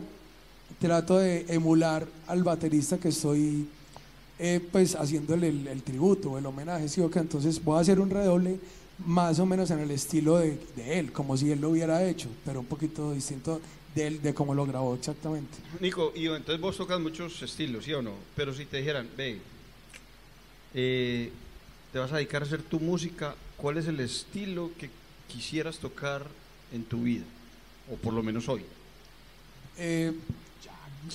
trato 0.82 1.18
de 1.18 1.46
emular 1.48 2.04
al 2.26 2.42
baterista 2.42 2.98
que 2.98 3.10
estoy 3.10 3.68
eh, 4.40 4.60
pues 4.72 4.96
haciéndole 4.96 5.48
el, 5.48 5.68
el 5.68 5.82
tributo, 5.84 6.36
el 6.36 6.44
homenaje, 6.44 6.88
¿sí 6.88 7.00
o 7.00 7.08
qué? 7.08 7.20
Entonces 7.20 7.62
voy 7.62 7.78
a 7.78 7.82
hacer 7.82 8.00
un 8.00 8.10
redoble 8.10 8.58
más 9.06 9.38
o 9.38 9.46
menos 9.46 9.70
en 9.70 9.78
el 9.78 9.92
estilo 9.92 10.38
de, 10.38 10.58
de 10.74 10.98
él, 10.98 11.12
como 11.12 11.36
si 11.36 11.52
él 11.52 11.60
lo 11.60 11.70
hubiera 11.70 12.04
hecho, 12.04 12.28
pero 12.44 12.58
un 12.58 12.66
poquito 12.66 13.12
distinto 13.12 13.60
de 13.94 14.08
él, 14.08 14.22
de 14.22 14.34
cómo 14.34 14.54
lo 14.54 14.66
grabó 14.66 14.96
exactamente. 14.96 15.56
Nico, 15.78 16.12
y 16.16 16.26
entonces 16.26 16.60
vos 16.60 16.76
tocas 16.76 16.98
muchos 16.98 17.40
estilos, 17.42 17.84
¿sí 17.84 17.92
o 17.92 18.02
no? 18.02 18.14
Pero 18.34 18.52
si 18.52 18.64
te 18.66 18.78
dijeran, 18.78 19.08
ve, 19.16 19.38
eh, 20.74 21.30
te 21.92 21.98
vas 22.00 22.10
a 22.10 22.16
dedicar 22.16 22.42
a 22.42 22.46
hacer 22.46 22.60
tu 22.62 22.80
música, 22.80 23.36
¿cuál 23.56 23.76
es 23.76 23.86
el 23.86 24.00
estilo 24.00 24.72
que 24.76 24.90
quisieras 25.28 25.78
tocar 25.78 26.26
en 26.72 26.82
tu 26.82 27.02
vida? 27.02 27.24
O 27.92 27.94
por 27.94 28.12
lo 28.12 28.22
menos 28.24 28.48
hoy. 28.48 28.64
Eh, 29.78 30.12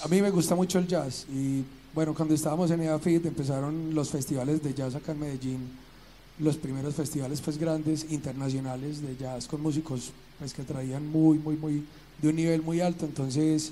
a 0.03 0.07
mí 0.07 0.21
me 0.21 0.29
gusta 0.31 0.55
mucho 0.55 0.79
el 0.79 0.87
jazz 0.87 1.25
y 1.33 1.63
bueno, 1.93 2.13
cuando 2.13 2.35
estábamos 2.35 2.69
en 2.71 2.81
EAFIT 2.81 3.25
empezaron 3.25 3.93
los 3.95 4.09
festivales 4.09 4.61
de 4.61 4.73
jazz 4.73 4.95
acá 4.95 5.13
en 5.13 5.19
Medellín, 5.19 5.59
los 6.39 6.55
primeros 6.57 6.93
festivales 6.93 7.41
pues 7.41 7.57
grandes 7.57 8.05
internacionales 8.11 9.01
de 9.01 9.15
jazz 9.17 9.47
con 9.47 9.61
músicos 9.61 10.11
pues 10.39 10.53
que 10.53 10.63
traían 10.63 11.07
muy, 11.09 11.37
muy, 11.39 11.55
muy, 11.55 11.83
de 12.21 12.29
un 12.29 12.35
nivel 12.35 12.61
muy 12.61 12.81
alto, 12.81 13.05
entonces 13.05 13.71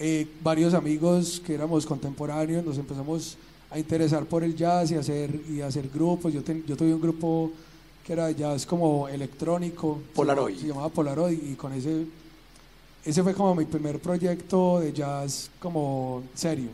eh, 0.00 0.26
varios 0.42 0.74
amigos 0.74 1.40
que 1.46 1.54
éramos 1.54 1.86
contemporáneos 1.86 2.64
nos 2.64 2.78
empezamos 2.78 3.36
a 3.70 3.78
interesar 3.78 4.24
por 4.24 4.42
el 4.42 4.56
jazz 4.56 4.90
y 4.90 4.96
hacer, 4.96 5.40
y 5.48 5.60
hacer 5.60 5.88
grupos, 5.88 6.32
yo, 6.32 6.42
ten- 6.42 6.64
yo 6.66 6.76
tuve 6.76 6.92
un 6.92 7.00
grupo 7.00 7.52
que 8.04 8.14
era 8.14 8.26
de 8.26 8.34
jazz 8.34 8.66
como 8.66 9.06
electrónico, 9.06 10.00
Polaroid. 10.14 10.56
se 10.58 10.66
llamaba 10.66 10.88
Polaroid 10.88 11.38
y 11.52 11.54
con 11.54 11.72
ese 11.72 12.06
ese 13.04 13.22
fue 13.22 13.34
como 13.34 13.54
mi 13.54 13.64
primer 13.64 13.98
proyecto 14.00 14.80
de 14.80 14.92
jazz 14.92 15.50
como 15.60 16.22
serio. 16.34 16.68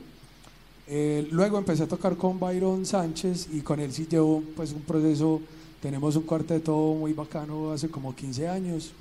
Eh, 0.88 1.26
luego 1.32 1.58
empecé 1.58 1.82
a 1.82 1.86
tocar 1.88 2.16
con 2.16 2.38
Byron 2.38 2.86
Sánchez 2.86 3.48
y 3.52 3.60
con 3.60 3.80
él 3.80 3.92
sí 3.92 4.06
llevo 4.08 4.42
pues 4.54 4.72
un 4.72 4.82
proceso, 4.82 5.40
tenemos 5.82 6.14
un 6.16 6.22
cuarteto 6.22 6.74
muy 6.98 7.12
bacano 7.12 7.72
hace 7.72 7.88
como 7.88 8.14
15 8.14 8.48
años 8.48 8.92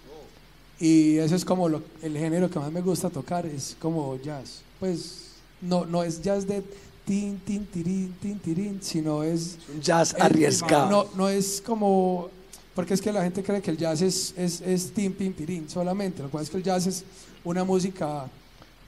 y 0.80 1.18
ese 1.18 1.36
es 1.36 1.46
como 1.46 1.70
lo- 1.70 1.84
el 2.02 2.18
género 2.18 2.50
que 2.50 2.60
más 2.60 2.72
me 2.72 2.82
gusta 2.82 3.10
tocar, 3.10 3.46
es 3.46 3.76
como 3.80 4.18
jazz. 4.18 4.62
Pues 4.80 5.28
no, 5.62 5.86
no 5.86 6.04
es 6.04 6.22
jazz 6.22 6.46
de 6.48 6.64
tin, 7.06 7.40
tin, 7.46 7.66
tirín, 7.68 8.16
tin, 8.22 8.40
tirín, 8.40 8.80
sino 8.82 9.24
es 9.24 9.58
Un 9.74 9.82
jazz 9.82 10.14
el- 10.18 10.24
arriesgado. 10.24 10.90
No, 10.90 11.06
no 11.16 11.30
es 11.30 11.62
como. 11.66 12.30
Porque 12.76 12.94
es 12.94 13.02
que 13.02 13.12
la 13.14 13.24
gente 13.24 13.42
cree 13.42 13.62
que 13.62 13.72
el 13.72 13.78
jazz 13.78 14.02
es, 14.02 14.34
es, 14.38 14.60
es 14.62 14.92
tim, 14.92 15.14
pim, 15.14 15.32
pirín 15.34 15.70
solamente. 15.70 16.22
Lo 16.22 16.30
cual 16.30 16.44
es 16.44 16.50
que 16.50 16.58
el 16.58 16.64
jazz 16.64 16.86
es 16.88 17.04
una 17.44 17.64
música. 17.64 18.26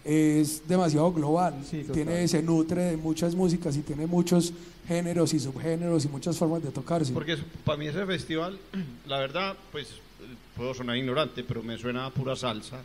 Es 0.04 0.62
demasiado 0.68 1.12
global. 1.12 1.56
Sí, 1.70 1.86
tiene, 1.94 2.28
se 2.28 2.42
nutre 2.42 2.82
de 2.84 2.98
muchas 2.98 3.36
músicas 3.36 3.76
y 3.76 3.82
tiene 3.82 4.08
muchos 4.08 4.54
géneros 4.88 5.34
y 5.34 5.40
subgéneros 5.40 6.06
y 6.06 6.08
muchas 6.08 6.38
formas 6.38 6.64
de 6.64 6.70
tocarse. 6.72 7.12
Porque 7.14 7.34
es- 7.34 7.40
para 7.66 7.78
mí 7.78 7.88
ese 7.88 8.06
festival, 8.06 8.58
la 9.08 9.20
verdad, 9.20 9.56
pues 9.72 9.88
puedo 10.56 10.74
sonar 10.74 10.96
ignorante, 10.98 11.44
pero 11.44 11.62
me 11.64 11.78
suena 11.78 12.06
a 12.06 12.10
pura 12.14 12.36
salsa. 12.36 12.78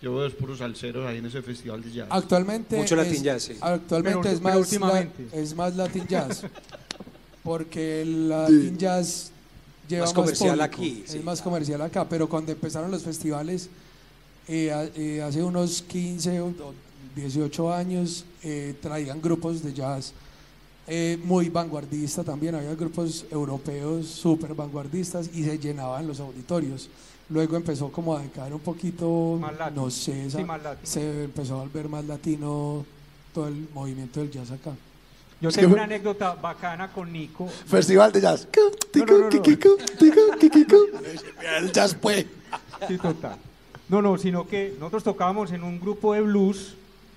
Yo 0.00 0.14
veo 0.16 0.26
es 0.26 0.34
puros 0.34 0.58
salseros 0.58 1.06
ahí 1.06 1.18
en 1.18 1.26
ese 1.26 1.42
festival 1.42 1.82
de 1.82 1.92
jazz. 1.92 2.08
Actualmente 2.10 2.76
Mucho 2.76 2.98
es, 3.00 3.06
Latin 3.06 3.22
jazz, 3.22 3.42
sí. 3.44 3.52
Actualmente 3.60 4.18
Pero- 4.22 4.34
es, 4.34 4.40
más 4.40 4.56
últimamente. 4.56 5.26
la- 5.32 5.40
es 5.42 5.54
más 5.54 5.76
Latin 5.76 6.06
jazz. 6.08 6.44
Porque 7.44 8.02
el 8.02 8.28
Latin 8.28 8.78
jazz 8.78 9.30
lleva 9.92 10.06
Más 10.06 10.14
más, 10.14 10.14
comercial 10.14 10.58
público, 10.58 10.64
aquí, 10.64 11.04
Es 11.06 11.24
más 11.24 11.40
comercial 11.42 11.82
acá. 11.82 12.08
Pero 12.08 12.28
cuando 12.28 12.52
empezaron 12.52 12.90
los 12.90 13.02
festivales, 13.02 13.68
eh, 14.48 14.90
eh, 14.96 15.22
hace 15.22 15.42
unos 15.42 15.82
15 15.82 16.40
o 16.40 16.52
18 17.14 17.72
años, 17.72 18.24
eh, 18.42 18.74
traían 18.80 19.20
grupos 19.20 19.62
de 19.62 19.72
jazz 19.72 20.12
muy 21.24 21.48
vanguardista 21.48 22.22
también. 22.24 22.54
Había 22.54 22.74
grupos 22.74 23.24
europeos 23.30 24.06
súper 24.08 24.52
vanguardistas 24.54 25.30
y 25.32 25.44
se 25.44 25.58
llenaban 25.58 26.06
los 26.06 26.20
auditorios. 26.20 26.88
luego 27.28 27.56
empezó 27.56 27.90
como 27.90 28.14
a 28.14 28.20
decaer 28.20 28.52
un 28.52 28.60
poquito, 28.60 29.38
Más 29.40 29.74
no 29.74 29.88
sé, 29.90 30.26
esa- 30.26 30.38
Sí, 30.38 30.44
más 30.44 30.62
latino. 30.62 30.86
se 30.86 31.24
empezó 31.24 31.54
a 31.54 31.62
volver 31.62 31.88
más 31.88 32.04
latino 32.04 32.84
todo 33.32 33.48
el 33.48 33.68
movimiento 33.72 34.20
del 34.20 34.30
jazz 34.30 34.50
acá. 34.50 34.72
Yo 35.42 35.50
tengo 35.50 35.74
una 35.74 35.82
anécdota 35.82 36.34
bacana 36.34 36.92
con 36.92 37.12
Nico. 37.12 37.48
Festival 37.48 38.12
de 38.12 38.20
jazz. 38.20 38.46
No, 38.94 39.04
no, 39.04 39.18
no, 39.18 39.28
no. 39.28 40.88
El 41.58 41.72
jazz 41.72 41.96
pues. 42.00 42.26
Sí, 42.86 42.96
total. 42.96 43.36
No, 43.88 44.00
no, 44.00 44.16
sino 44.18 44.46
que 44.46 44.74
nosotros 44.78 45.02
tocábamos 45.02 45.50
en 45.50 45.64
un 45.64 45.80
grupo 45.80 46.14
de 46.14 46.20
blues 46.20 46.76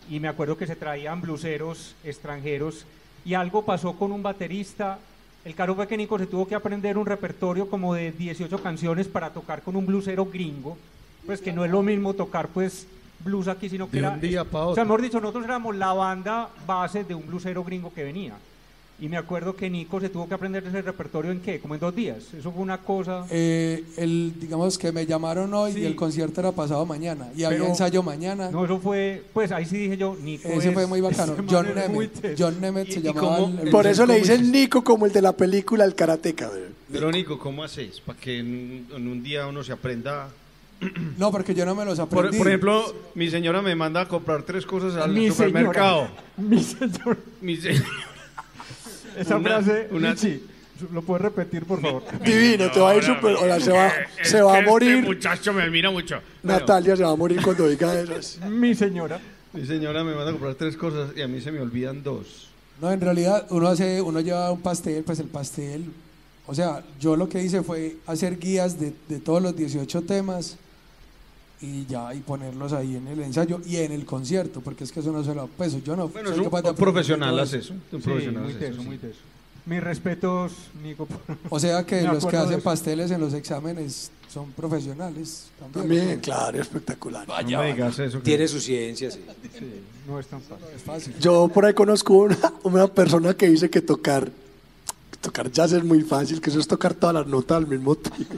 y 0.10 0.20
me 0.20 0.28
acuerdo 0.28 0.58
que 0.58 0.66
se 0.66 0.76
traían 0.76 1.22
bluseros 1.22 1.94
extranjeros 2.04 2.88
y 3.24 3.36
algo 3.36 3.64
pasó 3.64 3.94
con 3.94 4.12
un 4.12 4.24
baterista. 4.24 4.98
El 5.44 5.54
caro 5.54 5.76
fue 5.76 5.88
que 5.88 5.96
Nico 5.96 6.18
se 6.18 6.26
tuvo 6.26 6.48
que 6.48 6.56
aprender 6.56 6.98
un 6.98 7.06
repertorio 7.06 7.70
como 7.70 7.94
de 7.94 8.12
18 8.12 8.58
canciones 8.64 9.08
para 9.08 9.30
tocar 9.34 9.62
con 9.62 9.76
un 9.76 9.86
blusero 9.86 10.26
gringo. 10.26 10.80
Pues 11.28 11.42
que 11.42 11.54
no 11.54 11.64
es 11.64 11.70
lo 11.70 11.84
mismo 11.84 12.16
tocar 12.16 12.48
pues 12.48 12.88
blues 13.24 13.48
aquí, 13.48 13.70
sino 13.70 13.88
que 13.88 13.94
De 13.94 14.00
era... 14.00 14.12
un 14.12 14.22
día 14.22 14.44
pa' 14.44 14.60
O 14.68 14.74
sea, 14.76 14.84
otro. 14.84 14.86
mejor 14.86 15.02
dicho, 15.02 15.20
nosotros 15.20 15.46
éramos 15.46 15.76
la 15.76 15.94
banda 15.94 16.50
base 16.68 17.04
de 17.04 17.16
un 17.16 17.26
blusero 17.28 17.64
gringo 17.64 17.94
que 17.94 18.04
venía. 18.04 18.34
Y 18.98 19.10
me 19.10 19.18
acuerdo 19.18 19.58
que 19.58 19.70
Nico 19.70 20.00
se 20.00 20.08
tuvo 20.08 20.26
que 20.26 20.36
aprender 20.36 20.66
ese 20.66 20.82
repertorio 20.82 21.30
en 21.30 21.42
qué, 21.42 21.60
como 21.60 21.74
en 21.74 21.82
dos 21.82 21.94
días. 21.94 22.34
Eso 22.34 22.50
fue 22.54 22.62
una 22.62 22.78
cosa... 22.78 23.26
Eh, 23.30 23.84
el, 23.98 24.34
digamos 24.40 24.78
que 24.78 24.94
me 24.94 25.06
llamaron 25.06 25.54
hoy 25.54 25.74
Sí. 25.74 25.80
y 25.82 25.86
el 25.86 25.98
concierto 25.98 26.40
era 26.40 26.54
pasado 26.54 26.86
mañana 26.86 27.28
y 27.36 27.44
había 27.44 27.58
Pero- 27.58 27.72
ensayo 27.72 28.02
mañana. 28.04 28.50
No, 28.52 28.64
eso 28.64 28.80
fue, 28.80 29.22
pues 29.34 29.52
ahí 29.52 29.66
sí 29.66 29.76
dije 29.80 29.98
yo, 29.98 30.16
Nico 30.24 30.48
Ese 30.48 30.70
es- 30.70 30.74
fue 30.74 30.86
muy 30.88 31.02
bacano. 31.02 31.36
John 31.50 31.76
Nemeth. 31.76 32.40
John 32.40 32.62
Nemeth 32.62 32.88
¿Y- 32.88 32.92
se 32.94 33.02
llamaba. 33.02 33.38
cómo- 33.40 33.60
el- 33.60 33.68
el- 33.68 33.70
Por 33.72 33.86
eso 33.86 34.06
le 34.06 34.14
¿Cómo 34.14 34.26
dicen? 34.28 34.50
Nico 34.50 34.82
como 34.82 35.06
el 35.08 35.12
de 35.12 35.22
la 35.22 35.34
película 35.34 35.84
El 35.84 35.94
Karateka. 35.94 36.48
güey. 36.48 36.62
Pero 36.90 37.12
Nico, 37.12 37.38
¿cómo 37.38 37.66
haces? 37.66 38.00
Para 38.00 38.18
que 38.18 38.40
en, 38.40 38.88
en 38.96 39.08
un 39.10 39.22
día 39.22 39.46
uno 39.48 39.62
se 39.62 39.74
aprenda. 39.74 40.30
No, 41.18 41.32
porque 41.32 41.54
yo 41.56 41.66
no 41.66 41.74
me 41.76 41.86
los 41.86 42.00
aprendí. 42.00 42.38
por 42.38 42.48
ejemplo, 42.48 42.94
mi 43.16 43.30
señora 43.30 43.62
me 43.62 43.76
manda 43.76 44.02
a 44.02 44.08
comprar 44.08 44.44
tres 44.44 44.66
cosas 44.66 44.96
al 45.02 45.12
Mi 45.12 45.30
supermercado. 45.30 46.08
señora, 46.08 46.24
mi 46.38 46.64
señor. 46.64 47.18
Mi 47.42 47.58
se- 47.58 47.82
Esa 49.18 49.38
Una- 49.38 49.62
frase, 49.62 49.88
una- 49.92 50.16
¿lo 50.92 51.02
puedes 51.02 51.22
repetir, 51.22 51.64
por 51.66 51.82
favor? 51.82 52.04
Divino, 52.26 52.70
te 52.72 52.80
va 52.80 52.92
a 52.92 52.96
ir 52.98 53.04
súper. 53.04 53.36
Hola, 53.38 53.60
se 53.60 53.72
va, 53.72 53.88
es 54.22 54.30
se 54.30 54.42
va 54.42 54.54
que 54.54 54.58
a 54.60 54.62
morir. 54.64 54.96
Este 54.98 55.08
muchacho 55.08 55.54
me 55.54 55.64
admira 55.64 55.90
mucho. 55.90 56.20
Bueno, 56.44 56.60
Natalia 56.60 56.96
se 56.98 57.04
va 57.04 57.12
a 57.12 57.16
morir 57.16 57.42
cuando 57.42 57.68
diga 57.70 57.94
eso. 58.02 58.46
Mi 58.50 58.76
señora. 58.76 59.20
mi 59.54 59.66
señora 59.66 60.04
me 60.04 60.14
manda 60.14 60.30
a 60.30 60.34
comprar 60.34 60.56
tres 60.56 60.76
cosas 60.76 61.12
y 61.16 61.22
a 61.22 61.28
mí 61.30 61.40
se 61.40 61.52
me 61.52 61.62
olvidan 61.62 62.04
dos. 62.04 62.50
No, 62.82 62.92
en 62.92 63.00
realidad 63.00 63.48
uno 63.52 63.70
hace, 63.70 64.02
uno 64.02 64.20
lleva 64.20 64.52
un 64.52 64.62
pastel, 64.62 65.02
pues 65.06 65.20
el 65.20 65.28
pastel. 65.28 65.86
O 66.46 66.54
sea, 66.54 66.84
yo 67.00 67.16
lo 67.16 67.30
que 67.30 67.42
hice 67.42 67.64
fue 67.64 67.96
hacer 68.06 68.38
guías 68.38 68.78
de, 68.78 68.94
de 69.08 69.20
todos 69.20 69.42
los 69.42 69.56
18 69.56 70.02
temas 70.02 70.58
y 71.62 71.86
ya, 71.86 72.14
y 72.14 72.20
ponerlos 72.20 72.74
ahí 72.74 72.96
en 72.98 73.08
el 73.08 73.20
ensayo 73.22 73.62
y 73.66 73.78
en 73.78 73.92
el 73.92 74.06
concierto, 74.06 74.62
porque 74.62 74.84
es 74.84 74.92
que 74.92 75.00
eso 75.00 75.12
no 75.12 75.24
solo, 75.24 75.50
pues 75.58 75.84
yo 75.84 75.96
no 75.96 76.10
Bueno, 76.10 76.30
soy 76.30 76.34
es 76.34 76.40
un, 76.40 76.44
capaz 76.46 76.62
de 76.64 76.70
un 76.72 76.76
profesional 76.76 77.40
hace 77.40 77.58
eso. 77.60 77.74
Un 77.74 77.82
Sí, 77.92 77.98
profesional 77.98 78.44
muy 78.44 78.54
teso, 78.54 78.84
muy 78.84 78.98
teso. 78.98 79.20
Mis 79.66 79.82
respetos, 79.84 80.52
Nico. 80.84 81.08
O 81.50 81.60
sea 81.60 81.84
que 81.86 82.02
los 82.04 82.26
que 82.26 82.38
hacen 82.38 82.62
pasteles 82.62 83.10
en 83.10 83.20
los 83.20 83.34
exámenes 83.34 84.12
son 84.32 84.52
profesionales 84.52 85.48
también. 85.60 85.82
También, 85.88 86.20
claro, 86.20 86.62
espectacular. 86.62 87.28
No 87.28 87.60
me 87.60 87.74
digas 87.74 87.98
eso. 87.98 88.20
que- 88.20 88.24
Tiene 88.26 88.48
su 88.48 88.60
ciencia, 88.60 89.10
sí. 89.10 89.22
Sí, 89.58 89.66
no 90.08 90.20
es 90.20 90.28
tan 90.28 90.42
fácil. 90.42 90.66
Es 90.76 90.84
fácil. 90.84 91.16
Yo 91.20 91.48
por 91.48 91.66
ahí 91.66 91.74
conozco 91.74 92.14
una, 92.16 92.38
una 92.64 92.88
persona 92.88 93.34
que 93.34 93.50
dice 93.50 93.70
que 93.72 93.82
tocar, 93.82 94.30
tocar 95.22 95.50
jazz 95.52 95.72
es 95.72 95.84
muy 95.84 96.02
fácil, 96.02 96.40
que 96.42 96.50
eso 96.52 96.60
es 96.60 96.68
tocar 96.68 96.94
todas 96.94 97.16
las 97.16 97.26
notas 97.28 97.58
al 97.58 97.66
mismo 97.68 97.96
tiempo. 97.96 98.36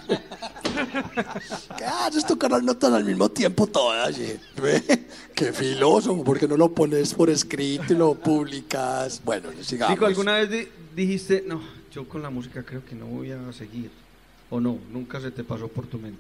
¿Qué 1.77 1.85
haces 1.85 2.25
tocar 2.25 2.51
las 2.51 2.63
notas 2.63 2.91
al 2.93 3.03
mismo 3.05 3.29
tiempo 3.29 3.67
todas? 3.67 4.17
ve, 4.61 5.07
Qué 5.33 5.53
filósofo, 5.53 6.23
porque 6.23 6.47
no 6.47 6.57
lo 6.57 6.71
pones 6.73 7.13
por 7.13 7.29
escrito 7.29 7.93
y 7.93 7.95
lo 7.97 8.15
publicas. 8.15 9.21
Bueno, 9.23 9.49
sigamos. 9.61 9.95
Nico, 9.95 10.05
¿alguna 10.05 10.33
vez 10.33 10.49
di- 10.49 10.67
dijiste, 10.95 11.43
no, 11.45 11.61
yo 11.93 12.07
con 12.07 12.21
la 12.21 12.29
música 12.29 12.63
creo 12.63 12.83
que 12.85 12.95
no 12.95 13.05
voy 13.05 13.31
a 13.31 13.51
seguir? 13.53 13.89
¿O 14.49 14.59
no? 14.59 14.77
Nunca 14.91 15.19
se 15.19 15.29
te 15.31 15.43
pasó 15.43 15.67
por 15.67 15.87
tu 15.87 15.97
mente. 15.99 16.19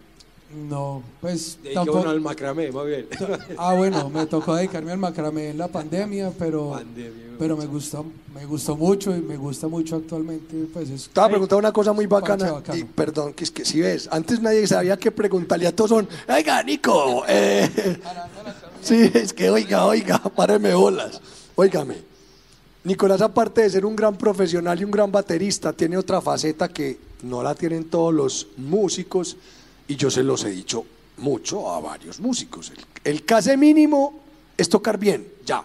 No, 0.55 1.03
pues 1.19 1.59
tampoco. 1.73 1.99
uno 1.99 2.09
al 2.09 2.21
macramé, 2.21 2.71
más 2.71 2.85
bien. 2.85 3.07
Ah, 3.57 3.73
bueno, 3.73 4.09
me 4.09 4.25
tocó 4.27 4.55
dedicarme 4.55 4.91
al 4.91 4.97
macramé 4.97 5.49
en 5.49 5.57
la 5.57 5.67
pandemia, 5.67 6.31
pero, 6.39 6.71
Pandemia, 6.71 7.35
pero 7.37 7.57
me 7.57 7.65
gustó, 7.65 8.05
me 8.33 8.45
gustó 8.45 8.77
mucho 8.77 9.15
y 9.15 9.21
me 9.21 9.35
gusta 9.35 9.67
mucho 9.67 9.97
actualmente. 9.97 10.55
Pues 10.73 10.89
es, 10.89 11.03
Estaba 11.03 11.29
preguntando 11.29 11.59
una 11.59 11.73
cosa 11.73 11.91
muy 11.91 12.05
bacana. 12.05 12.63
Y, 12.73 12.85
perdón, 12.85 13.33
que 13.33 13.43
es 13.43 13.51
que 13.51 13.65
si 13.65 13.81
ves, 13.81 14.07
antes 14.09 14.41
nadie 14.41 14.65
sabía 14.67 14.95
qué 14.95 15.11
preguntarle 15.11 15.67
a 15.67 15.75
todos 15.75 15.89
son, 15.89 16.07
oiga, 16.29 16.63
Nico, 16.63 17.25
eh, 17.27 17.69
sí, 18.81 19.11
es 19.13 19.33
que 19.33 19.49
oiga, 19.49 19.85
oiga, 19.85 20.19
páreme 20.19 20.73
bolas, 20.73 21.21
óigame. 21.55 22.07
Nicolás, 22.85 23.19
aparte 23.19 23.63
de 23.63 23.69
ser 23.69 23.85
un 23.85 23.97
gran 23.97 24.15
profesional 24.17 24.79
y 24.79 24.85
un 24.85 24.91
gran 24.91 25.11
baterista, 25.11 25.73
tiene 25.73 25.97
otra 25.97 26.21
faceta 26.21 26.69
que 26.69 26.97
no 27.21 27.43
la 27.43 27.53
tienen 27.53 27.89
todos 27.89 28.13
los 28.13 28.47
músicos, 28.55 29.35
y 29.87 29.95
yo 29.95 30.09
se 30.09 30.23
los 30.23 30.43
he 30.43 30.49
dicho 30.49 30.85
mucho 31.17 31.69
a 31.71 31.79
varios 31.79 32.19
músicos. 32.19 32.71
El, 32.71 33.13
el 33.13 33.25
case 33.25 33.57
mínimo 33.57 34.21
es 34.57 34.69
tocar 34.69 34.97
bien, 34.97 35.27
ya. 35.45 35.63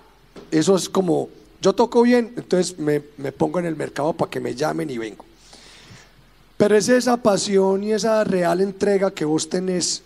Eso 0.50 0.76
es 0.76 0.88
como, 0.88 1.28
yo 1.61 1.74
toco 1.74 2.02
bien, 2.02 2.32
entonces 2.37 2.78
me, 2.78 3.02
me 3.18 3.32
pongo 3.32 3.58
en 3.58 3.66
el 3.66 3.76
mercado 3.76 4.12
para 4.12 4.30
que 4.30 4.40
me 4.40 4.54
llamen 4.54 4.90
y 4.90 4.98
vengo. 4.98 5.24
Pero 6.56 6.76
es 6.76 6.88
esa 6.88 7.16
pasión 7.16 7.82
y 7.82 7.92
esa 7.92 8.22
real 8.24 8.61
entrega 8.61 9.11
que 9.11 9.24
vos 9.24 9.48
tenés 9.48 10.02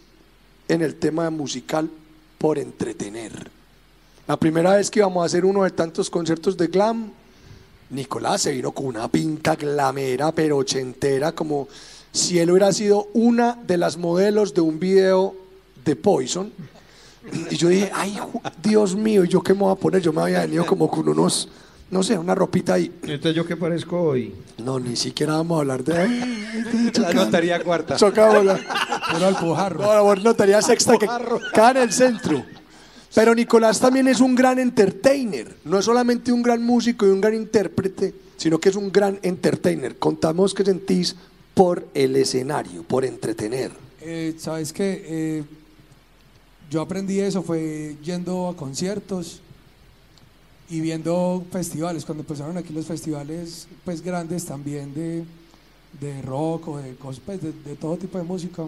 en 0.68 0.83
el 0.83 0.94
tema 0.96 1.29
musical 1.31 1.90
por 2.38 2.59
entretener. 2.59 3.50
La 4.26 4.37
primera 4.37 4.74
vez 4.74 4.90
que 4.90 5.00
íbamos 5.00 5.22
a 5.22 5.26
hacer 5.26 5.44
uno 5.44 5.64
de 5.64 5.70
tantos 5.70 6.11
conciertos 6.11 6.57
de 6.57 6.66
glam, 6.68 7.12
Nicolás 7.90 8.42
se 8.42 8.52
vino 8.52 8.72
con 8.72 8.87
una 8.87 9.07
pinta 9.09 9.55
glamera, 9.55 10.33
pero 10.33 10.57
ochentera, 10.57 11.33
como 11.33 11.68
si 12.16 12.38
él 12.38 12.50
hubiera 12.50 12.72
sido 12.72 13.09
una 13.12 13.59
de 13.66 13.76
las 13.76 13.96
modelos 13.96 14.55
de 14.55 14.61
un 14.61 14.79
video 14.81 15.35
de 15.85 15.96
Poison. 15.96 16.50
Y 17.50 17.57
yo 17.57 17.68
dije, 17.68 17.90
ay, 17.94 18.18
Dios 18.62 18.94
mío, 18.94 19.24
¿y 19.24 19.29
yo 19.29 19.42
qué 19.42 19.52
me 19.52 19.61
voy 19.61 19.72
a 19.72 19.76
poner? 19.76 20.00
Yo 20.00 20.12
me 20.12 20.22
había 20.22 20.40
venido 20.40 20.64
como 20.64 20.88
con 20.88 21.09
unos, 21.09 21.48
no 21.90 22.02
sé, 22.02 22.16
una 22.16 22.35
ropita 22.35 22.74
ahí. 22.74 22.92
Entonces, 23.02 23.35
¿yo 23.35 23.44
qué 23.44 23.57
parezco 23.57 24.00
hoy? 24.00 24.33
No, 24.59 24.79
ni 24.79 24.94
siquiera 24.96 25.35
vamos 25.35 25.57
a 25.57 25.61
hablar 25.61 25.83
de... 25.85 26.92
La 27.00 27.12
notaría 27.12 27.62
cuarta. 27.62 27.96
Chocamos 27.96 28.44
la- 28.44 28.57
puro 29.12 29.26
alpujarro. 29.26 29.83
No, 29.83 30.14
la 30.14 30.22
notaría 30.22 30.62
sexta 30.62 30.96
que 30.98 31.07
queda 31.52 31.70
en 31.72 31.76
el 31.79 31.92
centro. 31.92 32.44
Pero 33.14 33.35
Nicolás 33.35 33.81
también 33.81 34.09
es 34.09 34.20
un 34.20 34.35
gran 34.35 34.59
entertainer. 34.59 35.55
No 35.64 35.79
es 35.79 35.85
solamente 35.85 36.33
un 36.33 36.42
gran 36.42 36.62
músico 36.62 37.07
y 37.07 37.11
un 37.11 37.20
gran 37.20 37.35
intérprete, 37.35 38.14
sino 38.37 38.59
que 38.59 38.68
es 38.68 38.76
un 38.76 38.90
gran 38.92 39.18
entertainer. 39.22 39.96
Contamos 39.98 40.55
qué 40.55 40.64
sentís 40.64 41.16
por 41.57 41.88
el 41.95 42.14
escenario, 42.16 42.83
por 42.83 43.07
entretener. 43.07 43.73
Eh, 44.03 44.35
Sabes 44.38 44.75
que 44.75 45.42
yo 46.71 46.83
aprendí 46.83 47.19
eso 47.19 47.42
fue 47.42 47.97
yendo 48.03 48.49
a 48.49 48.55
conciertos 48.55 49.40
y 50.69 50.81
viendo 50.81 51.42
festivales. 51.51 52.05
Cuando 52.05 52.25
empezaron 52.25 52.59
aquí 52.59 52.75
los 52.75 52.85
festivales 52.85 53.69
pues 53.87 54.03
grandes 54.03 54.45
también 54.45 54.92
de, 54.92 55.25
de 55.99 56.21
rock 56.21 56.69
o 56.69 56.77
de 56.77 56.95
cosas, 56.97 57.23
pues, 57.25 57.40
de, 57.40 57.53
de 57.53 57.75
todo 57.75 57.97
tipo 57.97 58.19
de 58.19 58.25
música. 58.25 58.64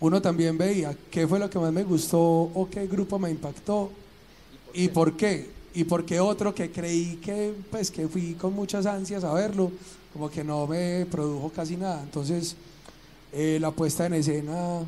Uno 0.00 0.20
también 0.20 0.58
veía 0.58 0.96
qué 1.08 1.28
fue 1.28 1.38
lo 1.38 1.48
que 1.48 1.60
más 1.60 1.72
me 1.72 1.84
gustó 1.84 2.18
o 2.20 2.68
qué 2.68 2.88
grupo 2.88 3.16
me 3.20 3.30
impactó 3.30 3.92
y 4.72 4.88
por 4.88 5.16
qué. 5.16 5.54
Y 5.72 5.84
por 5.84 6.04
qué 6.04 6.18
otro 6.18 6.52
que 6.52 6.72
creí 6.72 7.16
que, 7.16 7.52
pues, 7.70 7.92
que 7.92 8.08
fui 8.08 8.34
con 8.34 8.54
muchas 8.54 8.86
ansias 8.86 9.22
a 9.22 9.32
verlo, 9.32 9.70
como 10.14 10.30
que 10.30 10.44
no 10.44 10.66
me 10.68 11.04
produjo 11.06 11.50
casi 11.50 11.76
nada. 11.76 12.00
Entonces, 12.00 12.54
eh, 13.32 13.58
la 13.60 13.72
puesta 13.72 14.06
en 14.06 14.14
escena 14.14 14.78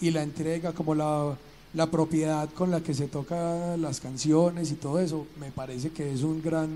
y 0.00 0.10
la 0.10 0.22
entrega, 0.22 0.72
como 0.72 0.94
la, 0.94 1.36
la 1.74 1.90
propiedad 1.90 2.48
con 2.48 2.70
la 2.70 2.80
que 2.80 2.94
se 2.94 3.06
tocan 3.06 3.80
las 3.82 4.00
canciones 4.00 4.70
y 4.72 4.76
todo 4.76 4.98
eso, 4.98 5.26
me 5.38 5.50
parece 5.50 5.90
que 5.90 6.10
es 6.10 6.22
un 6.22 6.42
gran, 6.42 6.70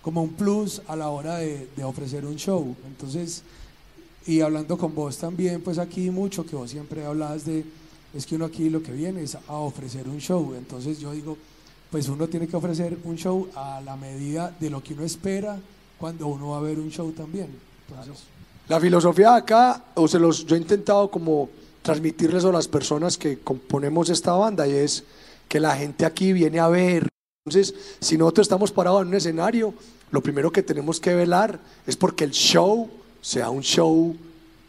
como 0.00 0.22
un 0.22 0.30
plus 0.30 0.80
a 0.88 0.96
la 0.96 1.10
hora 1.10 1.36
de, 1.36 1.68
de 1.76 1.84
ofrecer 1.84 2.24
un 2.24 2.36
show. 2.36 2.74
Entonces, 2.86 3.42
y 4.26 4.40
hablando 4.40 4.78
con 4.78 4.94
vos 4.94 5.18
también, 5.18 5.60
pues 5.60 5.76
aquí 5.76 6.08
mucho, 6.08 6.46
que 6.46 6.56
vos 6.56 6.70
siempre 6.70 7.04
hablas 7.04 7.44
de, 7.44 7.62
es 8.14 8.24
que 8.24 8.36
uno 8.36 8.46
aquí 8.46 8.70
lo 8.70 8.82
que 8.82 8.92
viene 8.92 9.22
es 9.22 9.34
a 9.34 9.56
ofrecer 9.56 10.08
un 10.08 10.18
show. 10.18 10.54
Entonces 10.54 10.98
yo 10.98 11.12
digo, 11.12 11.36
pues 11.90 12.08
uno 12.08 12.26
tiene 12.26 12.48
que 12.48 12.56
ofrecer 12.56 12.96
un 13.04 13.16
show 13.16 13.50
a 13.54 13.82
la 13.82 13.96
medida 13.96 14.56
de 14.58 14.70
lo 14.70 14.82
que 14.82 14.94
uno 14.94 15.04
espera 15.04 15.58
cuando 16.00 16.28
uno 16.28 16.48
va 16.48 16.56
a 16.56 16.60
ver 16.62 16.78
un 16.78 16.90
show 16.90 17.12
también. 17.12 17.48
Entonces, 17.88 18.24
La 18.68 18.80
filosofía 18.80 19.32
de 19.32 19.38
acá, 19.38 19.84
o 19.94 20.08
se 20.08 20.18
los, 20.18 20.46
yo 20.46 20.56
he 20.56 20.58
intentado 20.58 21.10
como 21.10 21.50
transmitirles 21.82 22.44
a 22.44 22.52
las 22.52 22.66
personas 22.66 23.18
que 23.18 23.38
componemos 23.40 24.08
esta 24.08 24.32
banda 24.32 24.66
y 24.66 24.72
es 24.72 25.04
que 25.46 25.60
la 25.60 25.76
gente 25.76 26.06
aquí 26.06 26.32
viene 26.32 26.58
a 26.58 26.68
ver. 26.68 27.06
Entonces, 27.44 27.74
si 28.00 28.16
nosotros 28.16 28.46
estamos 28.46 28.72
parados 28.72 29.02
en 29.02 29.08
un 29.08 29.14
escenario, 29.14 29.74
lo 30.10 30.22
primero 30.22 30.50
que 30.50 30.62
tenemos 30.62 30.98
que 31.00 31.14
velar 31.14 31.60
es 31.86 31.96
porque 31.96 32.24
el 32.24 32.30
show 32.30 32.88
sea 33.20 33.50
un 33.50 33.62
show 33.62 34.16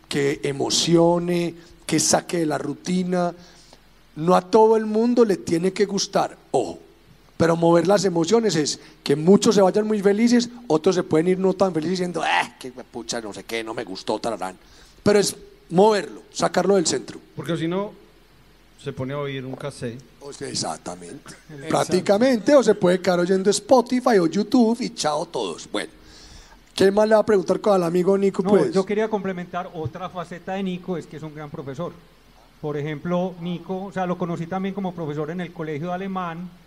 que 0.09 0.41
emocione, 0.43 1.55
que 1.85 1.99
saque 1.99 2.39
de 2.39 2.45
la 2.45 2.57
rutina. 2.57 3.33
No 4.17 4.35
a 4.35 4.41
todo 4.41 4.75
el 4.75 4.85
mundo 4.85 5.23
le 5.23 5.37
tiene 5.37 5.71
que 5.71 5.85
gustar, 5.85 6.37
ojo. 6.51 6.79
Pero 7.41 7.55
mover 7.55 7.87
las 7.87 8.05
emociones 8.05 8.55
es 8.55 8.79
que 9.03 9.15
muchos 9.15 9.55
se 9.55 9.63
vayan 9.63 9.87
muy 9.87 9.99
felices, 9.99 10.47
otros 10.67 10.93
se 10.93 11.01
pueden 11.01 11.27
ir 11.27 11.39
no 11.39 11.55
tan 11.55 11.73
felices 11.73 11.93
diciendo, 11.93 12.23
eh, 12.23 12.53
que 12.59 12.71
pucha, 12.71 13.19
no 13.19 13.33
sé 13.33 13.45
qué, 13.45 13.63
no 13.63 13.73
me 13.73 13.83
gustó, 13.83 14.19
tararán. 14.19 14.55
Pero 15.01 15.17
es 15.17 15.35
moverlo, 15.71 16.21
sacarlo 16.31 16.75
del 16.75 16.85
centro. 16.85 17.19
Porque 17.35 17.57
si 17.57 17.67
no, 17.67 17.93
se 18.77 18.93
pone 18.93 19.15
a 19.15 19.17
oír 19.17 19.43
un 19.43 19.55
cassette. 19.55 19.99
O 20.19 20.31
sea, 20.31 20.49
exactamente. 20.49 21.33
Prácticamente, 21.67 22.53
o 22.53 22.61
se 22.61 22.75
puede 22.75 23.01
quedar 23.01 23.21
oyendo 23.21 23.49
Spotify 23.49 24.19
o 24.19 24.27
YouTube 24.27 24.79
y 24.79 24.91
chao 24.91 25.25
todos. 25.25 25.67
Bueno, 25.71 25.89
¿qué 26.75 26.91
más 26.91 27.09
le 27.09 27.15
va 27.15 27.21
a 27.21 27.25
preguntar 27.25 27.59
con 27.59 27.75
el 27.75 27.81
amigo 27.81 28.15
Nico? 28.19 28.43
No, 28.43 28.51
pues? 28.51 28.71
yo 28.71 28.85
quería 28.85 29.09
complementar 29.09 29.67
otra 29.73 30.09
faceta 30.09 30.53
de 30.53 30.61
Nico, 30.61 30.95
es 30.95 31.07
que 31.07 31.17
es 31.17 31.23
un 31.23 31.33
gran 31.33 31.49
profesor. 31.49 31.91
Por 32.61 32.77
ejemplo, 32.77 33.33
Nico, 33.41 33.85
o 33.85 33.91
sea, 33.91 34.05
lo 34.05 34.15
conocí 34.19 34.45
también 34.45 34.75
como 34.75 34.93
profesor 34.93 35.31
en 35.31 35.41
el 35.41 35.51
colegio 35.51 35.87
de 35.87 35.93
alemán 35.95 36.60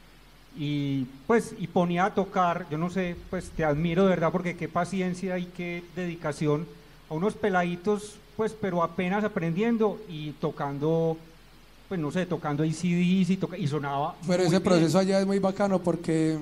y 0.57 1.07
pues 1.27 1.55
y 1.59 1.67
ponía 1.67 2.07
a 2.07 2.15
tocar, 2.15 2.67
yo 2.71 2.79
no 2.79 2.91
sé, 2.91 3.17
pues 3.31 3.51
te 3.51 3.65
admiro 3.65 4.05
de 4.05 4.11
verdad 4.11 4.31
porque 4.31 4.57
qué 4.57 4.69
paciencia 4.69 5.39
y 5.39 5.47
qué 5.47 5.83
dedicación 5.97 6.67
a 7.11 7.15
unos 7.15 7.35
peladitos, 7.35 8.17
pues 8.37 8.55
pero 8.59 8.83
apenas 8.83 9.25
aprendiendo 9.25 10.01
y 10.09 10.33
tocando, 10.33 11.17
pues 11.89 12.01
no 12.01 12.13
sé, 12.13 12.27
tocando 12.27 12.63
ACDs 12.63 13.31
y, 13.31 13.37
toca, 13.37 13.59
y 13.59 13.67
sonaba. 13.67 14.15
Pero 14.27 14.43
ese 14.43 14.51
bien. 14.51 14.63
proceso 14.63 14.99
allá 14.99 15.21
es 15.21 15.27
muy 15.27 15.41
bacano 15.41 15.81
porque, 15.81 16.39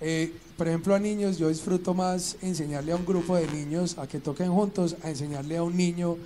eh, 0.00 0.32
por 0.56 0.66
ejemplo, 0.66 0.94
a 0.94 0.98
niños 0.98 1.38
yo 1.38 1.48
disfruto 1.48 1.92
más 1.92 2.38
enseñarle 2.40 2.92
a 2.92 2.96
un 2.96 3.04
grupo 3.04 3.36
de 3.36 3.46
niños 3.48 3.98
a 3.98 4.06
que 4.06 4.18
toquen 4.18 4.50
juntos, 4.50 4.96
a 5.02 5.10
enseñarle 5.10 5.58
a 5.58 5.62
un 5.62 5.76
niño 5.76 6.16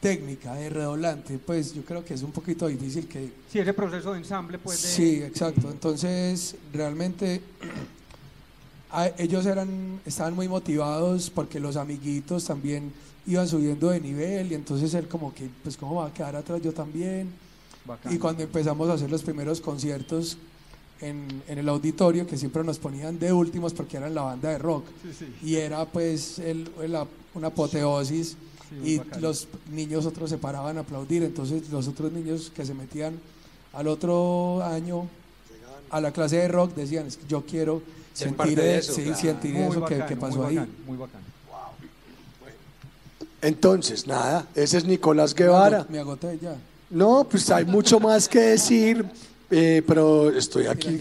técnica 0.00 0.54
de 0.54 0.70
redoblante. 0.70 1.38
Pues 1.38 1.74
yo 1.74 1.82
creo 1.84 2.04
que 2.04 2.14
es 2.14 2.22
un 2.22 2.32
poquito 2.32 2.66
difícil 2.68 3.06
que... 3.08 3.32
Sí, 3.50 3.58
ese 3.58 3.72
proceso 3.74 4.12
de 4.12 4.18
ensamble, 4.18 4.58
pues. 4.58 4.80
de- 4.82 4.88
Sí, 4.88 5.22
exacto. 5.22 5.70
Entonces, 5.70 6.54
realmente 6.72 7.40
a- 8.90 9.08
ellos 9.18 9.44
eran, 9.46 10.00
estaban 10.06 10.34
muy 10.34 10.48
motivados 10.48 11.30
porque 11.30 11.60
los 11.60 11.76
amiguitos 11.76 12.44
también 12.44 12.92
iban 13.26 13.46
subiendo 13.46 13.90
de 13.90 14.00
nivel 14.00 14.52
y 14.52 14.54
entonces 14.54 14.94
él 14.94 15.06
como 15.08 15.34
que, 15.34 15.48
pues, 15.62 15.76
¿cómo 15.76 15.96
va 15.96 16.06
a 16.06 16.14
quedar 16.14 16.36
atrás 16.36 16.60
yo 16.62 16.72
también? 16.72 17.30
Bacano. 17.84 18.14
Y 18.14 18.18
cuando 18.18 18.42
empezamos 18.42 18.88
a 18.88 18.94
hacer 18.94 19.10
los 19.10 19.22
primeros 19.22 19.60
conciertos 19.60 20.38
en, 21.00 21.42
en 21.48 21.58
el 21.58 21.68
auditorio, 21.68 22.26
que 22.26 22.36
siempre 22.36 22.64
nos 22.64 22.78
ponían 22.78 23.18
de 23.18 23.32
últimos 23.32 23.72
porque 23.74 23.96
eran 23.98 24.14
la 24.14 24.22
banda 24.22 24.50
de 24.50 24.58
rock, 24.58 24.84
Sí, 25.02 25.10
sí. 25.26 25.46
y 25.46 25.56
era 25.56 25.84
pues 25.84 26.38
el- 26.38 26.70
la- 26.88 27.06
una 27.34 27.48
apoteosis, 27.48 28.36
Sí, 28.68 28.74
muy 28.74 28.90
y 29.16 29.20
los 29.20 29.48
niños 29.72 30.04
otros 30.06 30.30
se 30.30 30.38
paraban 30.38 30.76
a 30.78 30.80
aplaudir, 30.80 31.22
entonces 31.22 31.68
los 31.70 31.88
otros 31.88 32.12
niños 32.12 32.52
que 32.54 32.64
se 32.66 32.74
metían 32.74 33.14
al 33.72 33.88
otro 33.88 34.62
año 34.62 35.08
a 35.90 36.00
la 36.00 36.12
clase 36.12 36.36
de 36.36 36.48
rock 36.48 36.74
decían, 36.74 37.06
"Es 37.06 37.16
que 37.16 37.24
yo 37.28 37.42
quiero 37.46 37.80
Ser 38.12 38.28
sentir, 38.28 38.58
e- 38.60 38.78
eso, 38.78 38.92
sí, 38.94 39.02
claro. 39.04 39.18
sentir 39.18 39.54
Muy 39.54 39.62
eso 39.70 39.84
que, 39.84 39.94
que 40.04 40.16
muy 40.16 40.20
pasó 40.28 40.46
ahí. 40.46 40.56
bacano, 40.56 40.72
Muy 40.86 40.96
bacano. 40.98 41.24
Entonces, 43.40 44.06
nada, 44.06 44.46
ese 44.54 44.78
es 44.78 44.84
Nicolás 44.84 45.34
Guevara. 45.34 45.86
Me 45.88 46.00
agoté 46.00 46.38
ya. 46.42 46.56
No, 46.90 47.24
pues 47.30 47.48
hay 47.50 47.64
mucho 47.64 48.00
más 48.00 48.28
que 48.28 48.40
decir, 48.40 49.04
eh, 49.50 49.82
pero 49.86 50.30
estoy 50.30 50.66
aquí 50.66 50.98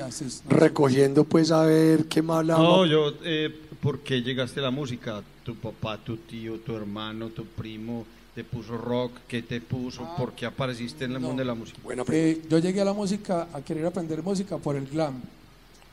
recogiendo 0.47 1.23
pues 1.23 1.49
a 1.51 1.63
ver 1.63 2.05
qué 2.05 2.21
más 2.21 2.39
hablamos. 2.39 2.63
No, 2.67 2.85
yo, 2.85 3.13
eh, 3.23 3.49
¿por 3.81 3.99
qué 3.99 4.21
llegaste 4.21 4.59
a 4.59 4.63
la 4.63 4.71
música? 4.71 5.21
Tu 5.43 5.55
papá, 5.55 5.97
tu 5.97 6.17
tío, 6.17 6.55
tu 6.59 6.75
hermano, 6.75 7.29
tu 7.29 7.45
primo 7.45 8.05
te 8.35 8.43
puso 8.43 8.77
rock, 8.77 9.13
¿qué 9.27 9.41
te 9.41 9.59
puso? 9.61 10.07
¿Por 10.15 10.33
qué 10.33 10.45
apareciste 10.45 11.05
en 11.05 11.13
el 11.13 11.21
No. 11.21 11.27
mundo 11.29 11.41
de 11.41 11.45
la 11.45 11.55
música? 11.55 11.79
Eh, 12.11 12.41
yo 12.49 12.59
llegué 12.59 12.81
a 12.81 12.85
la 12.85 12.93
música, 12.93 13.47
a 13.51 13.61
querer 13.61 13.85
aprender 13.87 14.21
música 14.21 14.57
por 14.59 14.75
el 14.75 14.85
glam. 14.87 15.21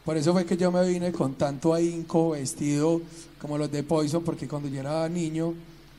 Por 0.04 0.18
eso 0.18 0.32
fue 0.34 0.44
que 0.44 0.54
yo 0.56 0.70
me 0.70 0.86
vine 0.86 1.10
con 1.12 1.34
tanto 1.34 1.72
ahínco, 1.72 2.30
vestido 2.30 3.00
como 3.40 3.56
los 3.56 3.72
de 3.72 3.82
Poison, 3.82 4.22
porque 4.22 4.46
cuando 4.46 4.68
yo 4.68 4.80
era 4.80 5.08
niño, 5.08 5.54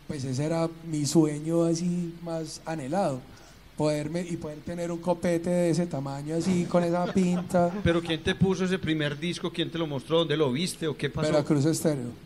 pues 0.07 0.23
ese 0.23 0.45
era 0.45 0.69
mi 0.87 1.07
sueño 1.07 1.63
así 1.63 2.13
más 2.23 2.61
anhelado. 2.67 3.19
Poderme, 3.77 4.21
y 4.21 4.37
poder 4.37 4.59
tener 4.59 4.89
un 4.89 4.99
copete 4.99 5.49
de 5.49 5.69
ese 5.69 5.85
tamaño 5.85 6.35
así, 6.37 6.63
con 6.65 6.81
esa 6.83 7.05
pinta. 7.11 7.71
¿Pero 7.83 8.01
quién 8.01 8.23
te 8.23 8.33
puso 8.33 8.63
ese 8.63 8.79
primer 8.79 9.19
disco? 9.19 9.51
¿Quién 9.51 9.69
te 9.69 9.77
lo 9.77 9.85
mostró? 9.85 10.19
¿Dónde 10.19 10.37
lo 10.37 10.49
viste 10.51 10.87
o 10.87 10.95
qué 10.95 11.09
pasó? 11.09 11.29
Veracruz 11.29 11.65
Estéreo. 11.65 12.25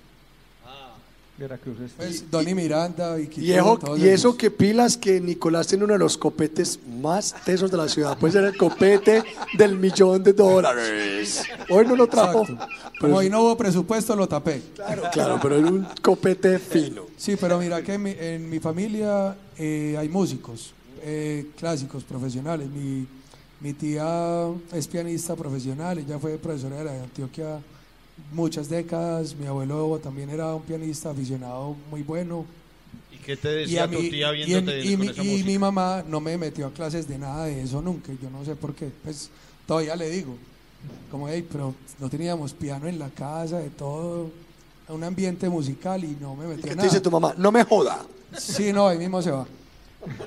Veracruz 1.37 1.79
es- 1.79 1.91
Pues 1.93 2.29
Donny 2.29 2.53
Miranda, 2.53 3.17
y 3.17 3.29
Y, 3.37 3.53
eso- 3.53 3.79
y 3.97 4.07
eso 4.09 4.35
que 4.35 4.51
pilas 4.51 4.97
que 4.97 5.21
Nicolás 5.21 5.67
tiene 5.67 5.85
uno 5.85 5.93
de 5.93 5.99
los 5.99 6.17
copetes 6.17 6.77
más 7.01 7.33
tesos 7.45 7.71
de 7.71 7.77
la 7.77 7.87
ciudad. 7.87 8.17
Puede 8.17 8.33
ser 8.33 8.43
el 8.43 8.57
copete 8.57 9.23
del 9.57 9.77
millón 9.77 10.21
de 10.21 10.33
dólares. 10.33 11.45
Hoy 11.69 11.85
no 11.87 11.95
lo 11.95 12.07
trajo. 12.07 12.41
Exacto. 12.41 12.67
Pero 12.67 12.99
Como 12.99 13.13
es- 13.13 13.19
hoy 13.25 13.29
no 13.31 13.41
hubo 13.41 13.57
presupuesto, 13.57 14.15
lo 14.17 14.27
tapé. 14.27 14.61
claro, 14.75 15.03
claro, 15.13 15.39
pero 15.41 15.55
era 15.55 15.67
un 15.67 15.87
copete 16.01 16.59
fino. 16.59 17.03
Sí, 17.15 17.37
pero 17.39 17.57
mira 17.57 17.81
que 17.81 17.93
en 17.93 18.03
mi, 18.03 18.11
en 18.19 18.49
mi 18.49 18.59
familia 18.59 19.33
eh, 19.57 19.95
hay 19.97 20.09
músicos 20.09 20.73
eh, 21.03 21.47
clásicos, 21.57 22.03
profesionales. 22.03 22.69
Mi, 22.69 23.05
mi 23.61 23.73
tía 23.73 24.47
es 24.73 24.87
pianista 24.87 25.35
profesional, 25.35 25.97
ella 25.99 26.17
fue 26.19 26.37
profesora 26.37 26.77
de 26.77 26.83
la 26.85 26.91
de 26.93 26.99
Antioquia 27.01 27.59
muchas 28.33 28.69
décadas. 28.69 29.35
Mi 29.35 29.45
abuelo 29.47 29.99
también 30.03 30.29
era 30.29 30.53
un 30.55 30.61
pianista 30.63 31.09
aficionado 31.11 31.75
muy 31.89 32.03
bueno. 32.03 32.45
¿Y 33.11 33.17
qué 33.17 33.37
te 33.37 33.51
Y, 33.51 33.55
decía 33.61 33.83
a 33.83 33.87
tu 33.89 33.99
mí- 33.99 34.09
tía 34.09 34.35
y, 34.35 34.41
en- 34.41 34.47
viéndote 34.65 34.85
y 34.85 34.91
con 34.91 34.99
mi, 34.99 35.07
esa 35.07 35.23
y 35.23 35.27
música? 35.27 35.47
mi 35.47 35.57
mamá 35.59 36.03
no 36.07 36.19
me 36.19 36.37
metió 36.37 36.67
a 36.67 36.71
clases 36.73 37.07
de 37.07 37.17
nada 37.17 37.45
de 37.45 37.61
eso 37.61 37.81
nunca. 37.81 38.11
Yo 38.21 38.29
no 38.29 38.43
sé 38.45 38.55
por 38.55 38.73
qué. 38.75 38.91
Pues 39.03 39.29
todavía 39.67 39.95
le 39.95 40.09
digo, 40.09 40.35
como, 41.11 41.27
hey, 41.29 41.45
pero 41.51 41.75
no 41.99 42.09
teníamos 42.09 42.53
piano 42.53 42.87
en 42.87 42.97
la 42.99 43.09
casa, 43.09 43.59
de 43.59 43.69
todo, 43.69 44.31
un 44.87 45.03
ambiente 45.03 45.47
musical 45.49 46.03
y 46.03 46.17
no 46.19 46.35
me 46.35 46.45
¿Y 46.45 46.47
metió 46.49 46.63
qué 46.63 46.71
a 46.71 46.75
te 46.77 46.83
dice 46.83 47.01
tu 47.01 47.11
mamá? 47.11 47.33
No 47.37 47.51
me 47.51 47.63
joda. 47.63 48.05
Sí, 48.37 48.71
no, 48.73 48.87
ahí 48.87 48.97
mismo 48.97 49.21
se 49.21 49.31
va. 49.31 49.45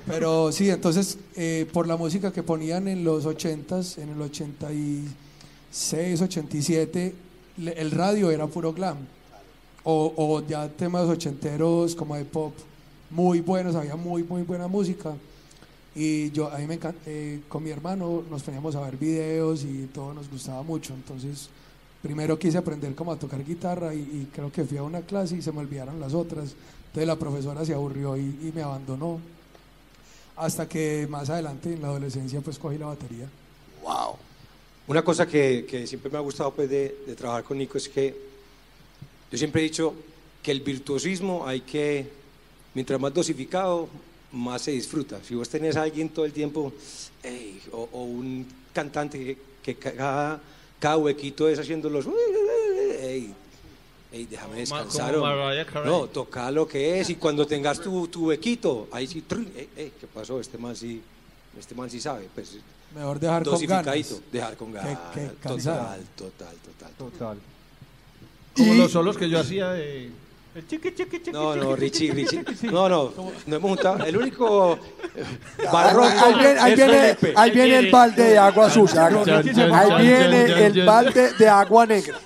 Pero 0.06 0.52
sí, 0.52 0.68
entonces, 0.70 1.18
eh, 1.36 1.66
por 1.72 1.86
la 1.86 1.96
música 1.96 2.32
que 2.32 2.42
ponían 2.42 2.88
en 2.88 3.04
los 3.04 3.24
80s, 3.24 3.98
en 3.98 4.10
el 4.10 4.20
86, 4.20 6.20
87, 6.20 7.14
le- 7.58 7.72
el 7.80 7.90
radio 7.90 8.30
era 8.30 8.46
puro 8.46 8.72
glam. 8.72 8.98
O, 9.84 10.12
o 10.16 10.46
ya 10.46 10.68
temas 10.68 11.08
ochenteros 11.08 11.94
como 11.96 12.14
de 12.16 12.24
pop, 12.24 12.52
muy 13.10 13.40
buenos, 13.40 13.74
había 13.74 13.96
muy, 13.96 14.22
muy 14.22 14.42
buena 14.42 14.68
música. 14.68 15.14
Y 15.94 16.30
yo, 16.32 16.50
a 16.52 16.58
mí 16.58 16.66
me 16.66 16.74
encanta, 16.74 17.00
con 17.48 17.62
mi 17.64 17.70
hermano 17.70 18.22
nos 18.30 18.42
poníamos 18.42 18.74
a 18.76 18.80
ver 18.82 18.96
videos 18.96 19.64
y 19.64 19.88
todo 19.92 20.14
nos 20.14 20.30
gustaba 20.30 20.62
mucho. 20.62 20.94
Entonces, 20.94 21.48
primero 22.02 22.38
quise 22.38 22.58
aprender 22.58 22.94
cómo 22.94 23.12
a 23.12 23.18
tocar 23.18 23.44
guitarra 23.44 23.94
y, 23.94 24.28
creo 24.32 24.50
que 24.52 24.64
fui 24.64 24.78
a 24.78 24.82
una 24.82 25.00
clase 25.02 25.36
y 25.36 25.42
se 25.42 25.52
me 25.52 25.60
olvidaron 25.60 25.98
las 26.00 26.14
otras. 26.14 26.54
Entonces 26.88 27.06
la 27.08 27.16
profesora 27.16 27.64
se 27.64 27.74
aburrió 27.74 28.16
y 28.16 28.52
me 28.54 28.62
abandonó. 28.62 29.18
Hasta 30.42 30.68
que 30.68 31.06
más 31.08 31.30
adelante 31.30 31.72
en 31.72 31.80
la 31.80 31.88
adolescencia 31.88 32.40
pues 32.40 32.58
cogí 32.58 32.76
la 32.76 32.86
batería. 32.86 33.28
Wow. 33.82 34.16
Una 34.88 35.02
cosa 35.02 35.26
que, 35.26 35.84
siempre 35.86 36.10
me 36.10 36.18
ha 36.18 36.20
gustado 36.20 36.52
pues, 36.52 36.68
de, 36.68 36.88
trabajar 37.16 37.44
con 37.44 37.58
Nico 37.58 37.78
es 37.78 37.88
que 37.88 38.14
yo 39.30 39.38
siempre 39.38 39.60
he 39.60 39.64
dicho 39.64 39.94
que 40.42 40.50
el 40.50 40.60
virtuosismo 40.60 41.46
hay 41.46 41.60
que, 41.60 42.08
mientras 42.74 43.00
más 43.00 43.14
dosificado, 43.14 43.88
más 44.32 44.62
se 44.62 44.72
disfruta. 44.72 45.20
Si 45.22 45.36
vos 45.36 45.48
tenés 45.48 45.76
a 45.76 45.82
alguien 45.82 46.08
todo 46.08 46.24
el 46.24 46.32
tiempo, 46.32 46.72
ey, 47.22 47.62
o, 47.70 47.88
o 47.92 48.02
un 48.02 48.44
cantante 48.72 49.18
que, 49.18 49.38
que 49.62 49.76
cada, 49.76 50.40
cada 50.80 50.96
huequito 50.96 51.48
es 51.48 51.60
haciendo 51.60 51.88
los... 51.88 52.06
Ey, 54.12 54.20
ey, 54.20 54.26
déjame 54.26 54.56
descansar. 54.60 55.14
No, 55.84 56.06
toca 56.06 56.50
lo 56.50 56.66
que 56.68 57.00
es 57.00 57.10
y 57.10 57.16
cuando 57.16 57.46
tengas 57.46 57.80
tu, 57.80 58.08
tu 58.08 58.26
huequito, 58.28 58.88
ahí 58.92 59.06
sí, 59.06 59.22
trun, 59.22 59.50
ey, 59.56 59.68
ey, 59.76 59.92
¿qué 60.00 60.06
pasó? 60.06 60.40
Este 60.40 60.58
man 60.58 60.76
sí, 60.76 61.02
este 61.58 61.74
man 61.74 61.90
sí 61.90 62.00
sabe. 62.00 62.28
Pues, 62.34 62.58
Mejor 62.94 63.18
dejar 63.18 63.42
con 63.42 63.52
ganas. 63.52 63.84
dosificadito, 63.86 64.20
dejar 64.30 64.56
con 64.56 64.72
ganas. 64.72 64.98
que 65.14 65.30
cansado. 65.42 65.78
total, 65.78 66.00
total, 66.16 66.56
total. 66.66 66.90
Total. 67.10 67.38
Como 68.56 68.74
Y- 68.74 68.78
los 68.78 68.92
solos 68.92 69.16
que 69.16 69.28
yo 69.30 69.40
hacía 69.40 69.70
de... 69.72 70.10
El 70.54 70.66
chiqui, 70.68 70.94
chiqui, 70.94 71.16
chiqui, 71.20 71.32
No, 71.32 71.56
no, 71.56 71.74
Richie, 71.74 72.12
Richie. 72.12 72.44
No, 72.70 72.86
no, 72.86 73.10
no 73.46 73.56
hemos 73.56 73.70
juntado. 73.70 74.04
El 74.04 74.18
único 74.18 74.78
barroco 75.72 76.06
ahí 76.06 76.34
viene, 76.34 76.60
ahí 76.60 76.74
viene, 76.74 77.16
ahí 77.34 77.50
viene 77.50 77.78
el 77.78 77.90
balde 77.90 78.22
de 78.22 78.36
agua 78.38 78.68
sucia. 78.68 79.06
Ahí 79.06 80.02
viene 80.06 80.66
el 80.66 80.84
balde 80.84 81.32
de 81.38 81.48
agua 81.48 81.86
negra. 81.86 82.18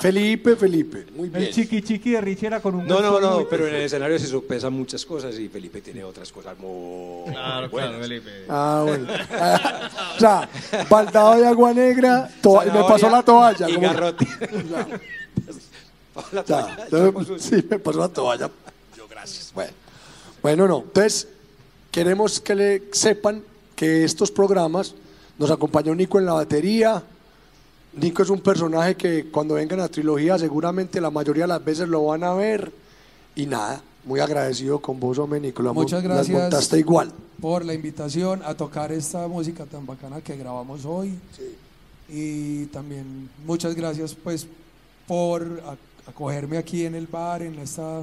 Felipe, 0.00 0.54
Felipe. 0.56 1.06
Muy 1.16 1.28
bien. 1.28 1.42
El 1.44 1.50
chiqui 1.52 1.82
chiqui 1.82 2.10
de 2.12 2.20
Richie 2.20 2.46
era 2.46 2.60
con 2.60 2.74
un 2.76 2.86
No, 2.86 3.00
no, 3.00 3.18
no, 3.20 3.46
pero 3.48 3.66
en 3.66 3.74
el 3.74 3.82
escenario 3.82 4.18
se 4.18 4.26
sopesan 4.26 4.72
muchas 4.72 5.04
cosas 5.04 5.36
y 5.38 5.48
Felipe 5.48 5.80
tiene 5.80 6.04
otras 6.04 6.30
cosas 6.30 6.56
muy 6.58 7.32
Claro, 7.32 7.68
buenas. 7.68 7.90
claro, 7.90 8.02
Felipe. 8.04 8.30
Ah, 8.48 8.84
bueno. 8.86 9.06
Ah, 9.32 9.90
o 10.16 10.20
sea, 10.20 10.48
baldado 10.88 11.34
de 11.40 11.46
agua 11.46 11.74
negra, 11.74 12.30
to- 12.40 12.62
me 12.62 12.84
pasó 12.84 13.10
la 13.10 13.22
toalla. 13.22 13.68
Y 13.68 13.74
como- 13.74 13.86
garrote. 13.88 14.26
O 16.14 16.44
sea, 16.44 16.76
sí, 17.38 17.64
me 17.70 17.78
pasó 17.78 18.00
la 18.00 18.08
toalla. 18.08 18.50
Yo 18.96 19.06
gracias. 19.08 19.52
Bueno, 19.54 19.72
bueno, 20.42 20.66
no. 20.66 20.78
Entonces, 20.80 21.28
queremos 21.92 22.40
que 22.40 22.54
le 22.56 22.82
sepan 22.92 23.42
que 23.76 24.02
estos 24.04 24.30
programas 24.32 24.94
nos 25.38 25.48
acompañó 25.52 25.94
Nico 25.94 26.18
en 26.18 26.26
la 26.26 26.32
batería. 26.32 27.02
Nico 27.94 28.22
es 28.22 28.30
un 28.30 28.40
personaje 28.40 28.94
que 28.96 29.30
cuando 29.30 29.54
vengan 29.54 29.80
a 29.80 29.88
trilogía 29.88 30.38
seguramente 30.38 31.00
la 31.00 31.10
mayoría 31.10 31.44
de 31.44 31.48
las 31.48 31.64
veces 31.64 31.88
lo 31.88 32.04
van 32.06 32.24
a 32.24 32.34
ver. 32.34 32.72
Y 33.34 33.46
nada, 33.46 33.82
muy 34.04 34.20
agradecido 34.20 34.80
con 34.80 34.98
vos, 34.98 35.18
hombre, 35.18 35.40
Nico. 35.40 35.62
La 35.62 35.72
Muchas 35.72 36.02
gracias. 36.02 36.36
montaste 36.36 36.78
igual. 36.78 37.12
por 37.40 37.64
la 37.64 37.74
invitación 37.74 38.42
a 38.44 38.54
tocar 38.54 38.90
esta 38.92 39.26
música 39.28 39.64
tan 39.64 39.86
bacana 39.86 40.20
que 40.20 40.36
grabamos 40.36 40.84
hoy. 40.84 41.18
Y 42.08 42.66
también 42.66 43.28
muchas 43.46 43.74
gracias 43.74 44.14
pues 44.14 44.46
por 45.06 45.62
acogerme 46.06 46.58
aquí 46.58 46.84
en 46.84 46.94
el 46.94 47.06
bar, 47.06 47.42
en, 47.42 47.58
esta, 47.58 48.02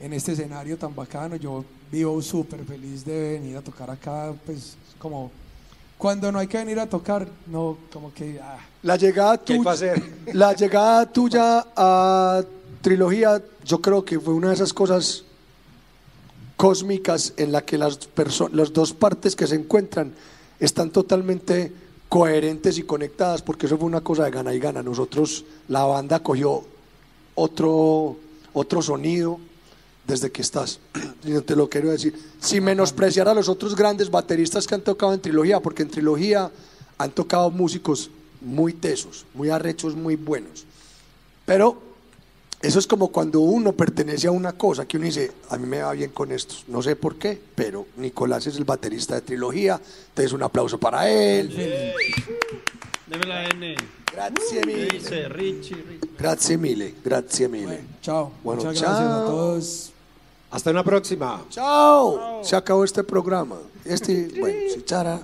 en 0.00 0.12
este 0.12 0.32
escenario 0.32 0.76
tan 0.76 0.94
bacano. 0.94 1.36
Yo 1.36 1.64
vivo 1.90 2.20
súper 2.22 2.64
feliz 2.64 3.04
de 3.04 3.32
venir 3.32 3.56
a 3.56 3.62
tocar 3.62 3.90
acá, 3.90 4.32
pues 4.46 4.76
como 4.98 5.30
cuando 5.98 6.30
no 6.32 6.38
hay 6.38 6.46
que 6.46 6.58
venir 6.58 6.78
a 6.78 6.86
tocar, 6.86 7.26
no, 7.48 7.76
como 7.92 8.14
que... 8.14 8.38
ah, 8.42 8.56
La 8.82 8.96
llegada 8.96 9.36
¿Qué 9.38 9.54
hay 9.54 9.58
tuya, 9.62 9.94
la 10.32 10.52
llegada 10.54 11.06
tuya 11.12 11.66
a 11.76 12.42
trilogía, 12.80 13.42
yo 13.64 13.80
creo 13.80 14.04
que 14.04 14.18
fue 14.20 14.32
una 14.34 14.48
de 14.48 14.54
esas 14.54 14.72
cosas 14.72 15.24
cósmicas 16.56 17.34
en 17.36 17.52
la 17.52 17.62
que 17.64 17.78
las 17.78 17.98
perso- 18.14 18.50
las 18.52 18.72
dos 18.72 18.92
partes 18.92 19.36
que 19.36 19.46
se 19.46 19.54
encuentran 19.56 20.12
están 20.58 20.90
totalmente 20.90 21.72
coherentes 22.08 22.78
y 22.78 22.82
conectadas, 22.82 23.42
porque 23.42 23.66
eso 23.66 23.76
fue 23.76 23.86
una 23.86 24.00
cosa 24.00 24.24
de 24.24 24.30
gana 24.30 24.54
y 24.54 24.58
gana. 24.58 24.82
Nosotros, 24.82 25.44
la 25.68 25.84
banda 25.84 26.20
cogió 26.20 26.64
otro, 27.34 28.16
otro 28.54 28.82
sonido 28.82 29.38
desde 30.08 30.32
que 30.32 30.42
estás. 30.42 30.80
Yo 31.22 31.44
te 31.44 31.54
lo 31.54 31.68
quiero 31.68 31.90
decir. 31.90 32.18
Sin 32.40 32.64
menospreciar 32.64 33.28
a 33.28 33.34
los 33.34 33.48
otros 33.48 33.76
grandes 33.76 34.10
bateristas 34.10 34.66
que 34.66 34.74
han 34.74 34.80
tocado 34.80 35.12
en 35.14 35.20
trilogía, 35.20 35.60
porque 35.60 35.82
en 35.82 35.90
trilogía 35.90 36.50
han 36.96 37.10
tocado 37.12 37.50
músicos 37.52 38.10
muy 38.40 38.72
tesos, 38.72 39.24
muy 39.34 39.50
arrechos, 39.50 39.94
muy 39.94 40.16
buenos. 40.16 40.64
Pero 41.46 41.80
eso 42.60 42.78
es 42.80 42.86
como 42.86 43.08
cuando 43.08 43.40
uno 43.40 43.72
pertenece 43.72 44.26
a 44.26 44.32
una 44.32 44.52
cosa 44.54 44.86
que 44.86 44.96
uno 44.96 45.06
dice, 45.06 45.30
a 45.50 45.58
mí 45.58 45.66
me 45.66 45.82
va 45.82 45.92
bien 45.92 46.10
con 46.10 46.32
estos. 46.32 46.64
No 46.68 46.82
sé 46.82 46.96
por 46.96 47.16
qué, 47.16 47.40
pero 47.54 47.86
Nicolás 47.98 48.46
es 48.48 48.56
el 48.56 48.64
baterista 48.64 49.14
de 49.14 49.20
trilogía. 49.20 49.80
Entonces 50.08 50.32
un 50.32 50.42
aplauso 50.42 50.78
para 50.78 51.08
él. 51.08 51.54
Deme 53.06 53.26
la 53.26 53.44
N. 53.46 53.76
Grazie 54.12 54.60
¿Qué 54.60 54.66
mille. 54.66 54.88
dice 54.88 55.28
Richie? 55.28 55.74
Richie. 55.76 56.10
Grazie 56.18 56.58
mille, 56.58 56.94
grazie 57.04 57.48
mille. 57.48 57.66
bueno, 57.66 57.88
chao. 58.02 58.32
Bueno, 58.42 58.62
Muchas 58.64 58.80
gracias 58.82 59.00
a 59.00 59.08
chao. 59.08 59.26
todos. 59.26 59.92
Hasta 60.50 60.70
una 60.70 60.82
próxima. 60.82 61.42
Chao. 61.50 62.42
Se 62.42 62.56
acabó 62.56 62.84
este 62.84 63.04
programa. 63.04 63.56
Este, 63.84 64.28
bueno, 64.40 64.58
si 64.72 64.82
chara. 64.84 65.22